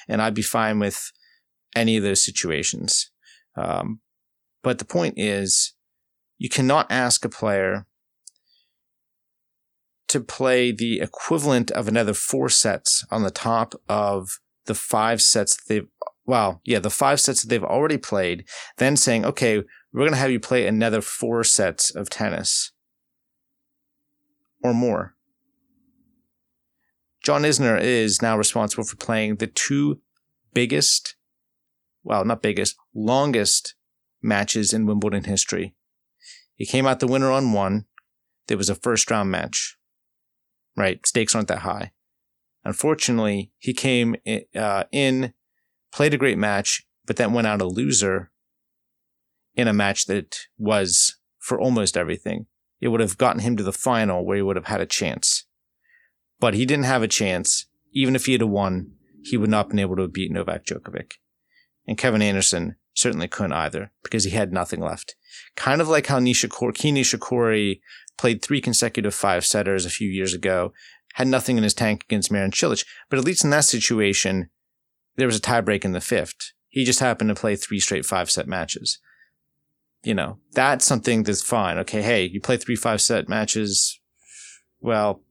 And 0.06 0.20
I'd 0.20 0.34
be 0.34 0.42
fine 0.42 0.78
with 0.78 1.10
any 1.74 1.96
of 1.96 2.02
those 2.02 2.22
situations. 2.22 3.10
Um, 3.56 4.00
but 4.62 4.78
the 4.78 4.84
point 4.84 5.14
is, 5.16 5.74
you 6.36 6.48
cannot 6.48 6.90
ask 6.90 7.24
a 7.24 7.28
player 7.28 7.86
to 10.08 10.20
play 10.20 10.72
the 10.72 11.00
equivalent 11.00 11.70
of 11.70 11.86
another 11.86 12.14
four 12.14 12.48
sets 12.48 13.04
on 13.10 13.22
the 13.22 13.30
top 13.30 13.74
of 13.88 14.40
the 14.68 14.74
five 14.74 15.20
sets 15.20 15.56
that 15.56 15.62
they've, 15.68 15.88
well, 16.24 16.60
yeah, 16.64 16.78
the 16.78 16.90
five 16.90 17.20
sets 17.20 17.42
that 17.42 17.48
they've 17.48 17.64
already 17.64 17.98
played, 17.98 18.44
then 18.76 18.96
saying, 18.96 19.24
okay, 19.24 19.58
we're 19.92 20.02
going 20.02 20.12
to 20.12 20.18
have 20.18 20.30
you 20.30 20.38
play 20.38 20.66
another 20.66 21.00
four 21.00 21.42
sets 21.42 21.90
of 21.90 22.08
tennis 22.08 22.70
or 24.62 24.72
more. 24.72 25.16
John 27.24 27.42
Isner 27.42 27.80
is 27.80 28.22
now 28.22 28.38
responsible 28.38 28.84
for 28.84 28.96
playing 28.96 29.36
the 29.36 29.48
two 29.48 30.00
biggest, 30.54 31.16
well, 32.04 32.24
not 32.24 32.42
biggest, 32.42 32.76
longest 32.94 33.74
matches 34.22 34.72
in 34.72 34.86
Wimbledon 34.86 35.24
history. 35.24 35.74
He 36.54 36.64
came 36.64 36.86
out 36.86 37.00
the 37.00 37.08
winner 37.08 37.32
on 37.32 37.52
one. 37.52 37.86
There 38.46 38.56
was 38.56 38.70
a 38.70 38.76
first 38.76 39.10
round 39.10 39.30
match 39.30 39.78
right? 40.78 41.04
Stakes 41.06 41.34
aren't 41.34 41.48
that 41.48 41.58
high. 41.58 41.90
Unfortunately, 42.64 43.52
he 43.58 43.72
came 43.72 44.16
uh, 44.54 44.84
in, 44.92 45.32
played 45.92 46.14
a 46.14 46.18
great 46.18 46.38
match, 46.38 46.86
but 47.06 47.16
then 47.16 47.32
went 47.32 47.46
out 47.46 47.62
a 47.62 47.66
loser 47.66 48.30
in 49.54 49.68
a 49.68 49.72
match 49.72 50.06
that 50.06 50.40
was 50.58 51.16
for 51.38 51.60
almost 51.60 51.96
everything. 51.96 52.46
It 52.80 52.88
would 52.88 53.00
have 53.00 53.18
gotten 53.18 53.40
him 53.40 53.56
to 53.56 53.62
the 53.62 53.72
final 53.72 54.24
where 54.24 54.36
he 54.36 54.42
would 54.42 54.56
have 54.56 54.66
had 54.66 54.80
a 54.80 54.86
chance. 54.86 55.46
But 56.38 56.54
he 56.54 56.66
didn't 56.66 56.84
have 56.84 57.02
a 57.02 57.08
chance. 57.08 57.66
Even 57.92 58.14
if 58.14 58.26
he 58.26 58.32
had 58.32 58.42
won, 58.42 58.92
he 59.24 59.36
would 59.36 59.50
not 59.50 59.64
have 59.64 59.68
been 59.70 59.78
able 59.78 59.96
to 59.96 60.08
beat 60.08 60.30
Novak 60.30 60.64
Djokovic. 60.64 61.14
And 61.86 61.98
Kevin 61.98 62.22
Anderson 62.22 62.76
certainly 62.94 63.28
couldn't 63.28 63.52
either 63.52 63.92
because 64.02 64.24
he 64.24 64.30
had 64.30 64.52
nothing 64.52 64.80
left. 64.80 65.16
Kind 65.56 65.80
of 65.80 65.88
like 65.88 66.06
how 66.06 66.20
Nishikori, 66.20 66.74
Kei 66.74 66.92
Nishikori 66.92 67.80
played 68.18 68.42
three 68.42 68.60
consecutive 68.60 69.14
five 69.14 69.46
setters 69.46 69.86
a 69.86 69.90
few 69.90 70.08
years 70.08 70.34
ago, 70.34 70.72
had 71.18 71.26
nothing 71.26 71.56
in 71.56 71.64
his 71.64 71.74
tank 71.74 72.04
against 72.04 72.30
Marin 72.30 72.52
Cilic. 72.52 72.86
But 73.10 73.18
at 73.18 73.24
least 73.24 73.42
in 73.42 73.50
that 73.50 73.64
situation, 73.64 74.50
there 75.16 75.26
was 75.26 75.36
a 75.36 75.40
tiebreak 75.40 75.84
in 75.84 75.90
the 75.90 76.00
fifth. 76.00 76.52
He 76.68 76.84
just 76.84 77.00
happened 77.00 77.28
to 77.28 77.34
play 77.34 77.56
three 77.56 77.80
straight 77.80 78.06
five 78.06 78.30
set 78.30 78.46
matches. 78.46 79.00
You 80.04 80.14
know, 80.14 80.38
that's 80.52 80.84
something 80.84 81.24
that's 81.24 81.42
fine. 81.42 81.76
Okay, 81.78 82.02
hey, 82.02 82.24
you 82.24 82.40
play 82.40 82.56
three 82.56 82.76
five 82.76 83.00
set 83.00 83.28
matches. 83.28 83.98
Well, 84.80 85.24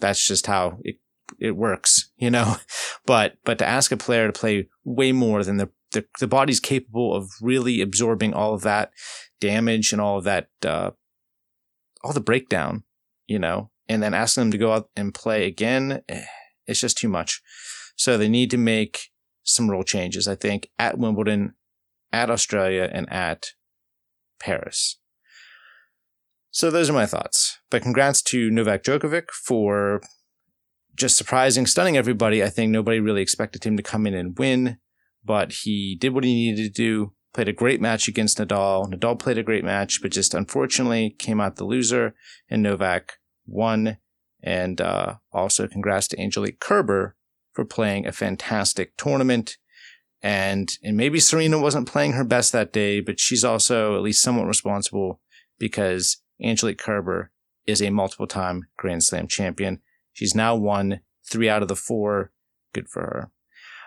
that's 0.00 0.22
just 0.26 0.46
how 0.46 0.80
it 0.84 0.96
it 1.38 1.56
works, 1.56 2.12
you 2.16 2.30
know. 2.30 2.56
But 3.06 3.38
but 3.44 3.58
to 3.58 3.66
ask 3.66 3.90
a 3.90 3.96
player 3.96 4.26
to 4.26 4.38
play 4.38 4.68
way 4.84 5.10
more 5.10 5.42
than 5.42 5.56
the 5.56 5.70
the, 5.92 6.04
the 6.20 6.28
body's 6.28 6.60
capable 6.60 7.14
of 7.14 7.30
really 7.40 7.80
absorbing 7.80 8.34
all 8.34 8.52
of 8.52 8.62
that 8.62 8.92
damage 9.40 9.92
and 9.92 10.00
all 10.00 10.18
of 10.18 10.24
that 10.24 10.48
uh, 10.64 10.90
all 12.04 12.12
the 12.12 12.20
breakdown, 12.20 12.84
you 13.26 13.38
know, 13.38 13.70
and 13.90 14.04
then 14.04 14.14
asking 14.14 14.42
them 14.42 14.50
to 14.52 14.58
go 14.58 14.72
out 14.72 14.88
and 14.94 15.12
play 15.12 15.46
again, 15.46 16.02
eh, 16.08 16.22
it's 16.68 16.80
just 16.80 16.96
too 16.96 17.08
much. 17.08 17.42
So 17.96 18.16
they 18.16 18.28
need 18.28 18.48
to 18.52 18.56
make 18.56 19.08
some 19.42 19.68
rule 19.68 19.82
changes, 19.82 20.28
I 20.28 20.36
think, 20.36 20.68
at 20.78 20.96
Wimbledon, 20.96 21.54
at 22.12 22.30
Australia, 22.30 22.88
and 22.92 23.12
at 23.12 23.48
Paris. 24.38 25.00
So 26.52 26.70
those 26.70 26.88
are 26.88 26.92
my 26.92 27.04
thoughts. 27.04 27.58
But 27.68 27.82
congrats 27.82 28.22
to 28.22 28.48
Novak 28.48 28.84
Djokovic 28.84 29.30
for 29.32 30.00
just 30.94 31.16
surprising, 31.16 31.66
stunning 31.66 31.96
everybody. 31.96 32.44
I 32.44 32.48
think 32.48 32.70
nobody 32.70 33.00
really 33.00 33.22
expected 33.22 33.64
him 33.64 33.76
to 33.76 33.82
come 33.82 34.06
in 34.06 34.14
and 34.14 34.38
win, 34.38 34.78
but 35.24 35.52
he 35.64 35.96
did 36.00 36.14
what 36.14 36.22
he 36.22 36.32
needed 36.32 36.62
to 36.62 36.82
do 36.82 37.12
played 37.32 37.48
a 37.48 37.52
great 37.52 37.80
match 37.80 38.08
against 38.08 38.38
Nadal. 38.38 38.92
Nadal 38.92 39.18
played 39.18 39.38
a 39.38 39.42
great 39.42 39.64
match, 39.64 40.00
but 40.02 40.10
just 40.10 40.34
unfortunately 40.34 41.14
came 41.18 41.40
out 41.40 41.56
the 41.56 41.64
loser, 41.64 42.14
and 42.48 42.62
Novak 42.62 43.19
won. 43.50 43.98
And 44.42 44.80
uh, 44.80 45.16
also, 45.32 45.68
congrats 45.68 46.08
to 46.08 46.20
Angelique 46.20 46.60
Kerber 46.60 47.16
for 47.52 47.64
playing 47.64 48.06
a 48.06 48.12
fantastic 48.12 48.96
tournament. 48.96 49.58
And 50.22 50.70
and 50.82 50.96
maybe 50.96 51.20
Serena 51.20 51.58
wasn't 51.58 51.88
playing 51.88 52.12
her 52.12 52.24
best 52.24 52.52
that 52.52 52.72
day, 52.72 53.00
but 53.00 53.18
she's 53.18 53.44
also 53.44 53.96
at 53.96 54.02
least 54.02 54.22
somewhat 54.22 54.46
responsible 54.46 55.20
because 55.58 56.18
Angelique 56.42 56.78
Kerber 56.78 57.32
is 57.66 57.82
a 57.82 57.90
multiple 57.90 58.26
time 58.26 58.64
Grand 58.76 59.02
Slam 59.04 59.28
champion. 59.28 59.80
She's 60.12 60.34
now 60.34 60.56
won 60.56 61.00
three 61.30 61.48
out 61.48 61.62
of 61.62 61.68
the 61.68 61.76
four. 61.76 62.32
Good 62.74 62.88
for 62.88 63.02
her. 63.02 63.30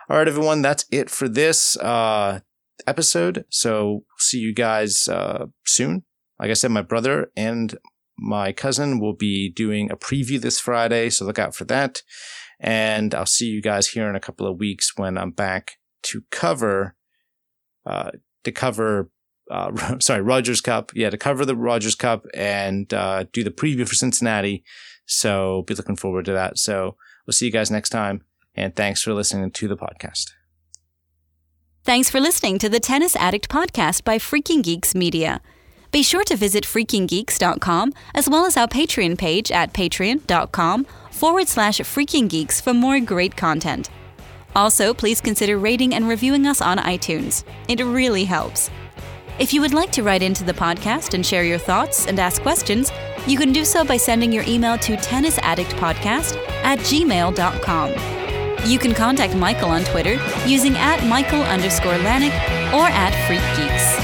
All 0.08 0.18
right, 0.18 0.28
everyone, 0.28 0.60
that's 0.60 0.84
it 0.90 1.08
for 1.08 1.28
this. 1.28 1.76
Uh, 1.78 2.40
episode. 2.86 3.44
So 3.48 4.04
see 4.18 4.38
you 4.38 4.52
guys 4.52 5.08
uh, 5.08 5.46
soon. 5.64 6.04
Like 6.38 6.50
I 6.50 6.54
said, 6.54 6.70
my 6.70 6.82
brother 6.82 7.30
and 7.36 7.76
my 8.16 8.52
cousin 8.52 9.00
will 9.00 9.14
be 9.14 9.50
doing 9.50 9.90
a 9.90 9.96
preview 9.96 10.40
this 10.40 10.60
Friday, 10.60 11.10
so 11.10 11.24
look 11.24 11.38
out 11.38 11.54
for 11.54 11.64
that. 11.64 12.02
And 12.60 13.14
I'll 13.14 13.26
see 13.26 13.46
you 13.46 13.60
guys 13.60 13.88
here 13.88 14.08
in 14.08 14.16
a 14.16 14.20
couple 14.20 14.46
of 14.46 14.58
weeks 14.58 14.96
when 14.96 15.18
I'm 15.18 15.32
back 15.32 15.78
to 16.04 16.22
cover, 16.30 16.96
uh, 17.84 18.12
to 18.44 18.52
cover, 18.52 19.10
uh, 19.50 19.98
sorry, 20.00 20.22
Rogers 20.22 20.60
Cup. 20.60 20.92
Yeah, 20.94 21.10
to 21.10 21.18
cover 21.18 21.44
the 21.44 21.56
Rogers 21.56 21.94
Cup 21.94 22.26
and 22.32 22.92
uh, 22.94 23.24
do 23.32 23.42
the 23.42 23.50
preview 23.50 23.86
for 23.86 23.94
Cincinnati. 23.94 24.64
So 25.06 25.64
be 25.66 25.74
looking 25.74 25.96
forward 25.96 26.24
to 26.26 26.32
that. 26.32 26.58
So 26.58 26.96
we'll 27.26 27.32
see 27.32 27.46
you 27.46 27.52
guys 27.52 27.70
next 27.70 27.90
time. 27.90 28.22
And 28.54 28.74
thanks 28.76 29.02
for 29.02 29.12
listening 29.12 29.50
to 29.50 29.68
the 29.68 29.76
podcast. 29.76 30.30
Thanks 31.82 32.08
for 32.08 32.20
listening 32.20 32.58
to 32.60 32.68
the 32.68 32.80
Tennis 32.80 33.14
Addict 33.16 33.50
podcast 33.50 34.04
by 34.04 34.16
Freaking 34.16 34.62
Geeks 34.62 34.94
Media. 34.94 35.42
Be 35.94 36.02
sure 36.02 36.24
to 36.24 36.34
visit 36.34 36.64
freakinggeeks.com 36.64 37.94
as 38.16 38.28
well 38.28 38.46
as 38.46 38.56
our 38.56 38.66
Patreon 38.66 39.16
page 39.16 39.52
at 39.52 39.72
patreon.com 39.72 40.86
forward 41.12 41.46
slash 41.46 41.78
freakinggeeks 41.78 42.60
for 42.60 42.74
more 42.74 42.98
great 42.98 43.36
content. 43.36 43.90
Also, 44.56 44.92
please 44.92 45.20
consider 45.20 45.56
rating 45.56 45.94
and 45.94 46.08
reviewing 46.08 46.48
us 46.48 46.60
on 46.60 46.78
iTunes. 46.78 47.44
It 47.68 47.80
really 47.80 48.24
helps. 48.24 48.70
If 49.38 49.54
you 49.54 49.60
would 49.60 49.72
like 49.72 49.92
to 49.92 50.02
write 50.02 50.24
into 50.24 50.42
the 50.42 50.52
podcast 50.52 51.14
and 51.14 51.24
share 51.24 51.44
your 51.44 51.58
thoughts 51.58 52.08
and 52.08 52.18
ask 52.18 52.42
questions, 52.42 52.90
you 53.28 53.38
can 53.38 53.52
do 53.52 53.64
so 53.64 53.84
by 53.84 53.96
sending 53.96 54.32
your 54.32 54.42
email 54.48 54.76
to 54.78 54.96
tennisaddictpodcast 54.96 56.36
at 56.64 56.80
gmail.com. 56.80 57.90
You 58.68 58.80
can 58.80 58.94
contact 58.94 59.36
Michael 59.36 59.68
on 59.68 59.84
Twitter 59.84 60.18
using 60.44 60.76
at 60.76 61.06
Michael 61.06 61.42
underscore 61.42 61.98
Lanik 61.98 62.34
or 62.72 62.88
at 62.88 63.14
Freak 63.28 63.42
Geeks. 63.56 64.03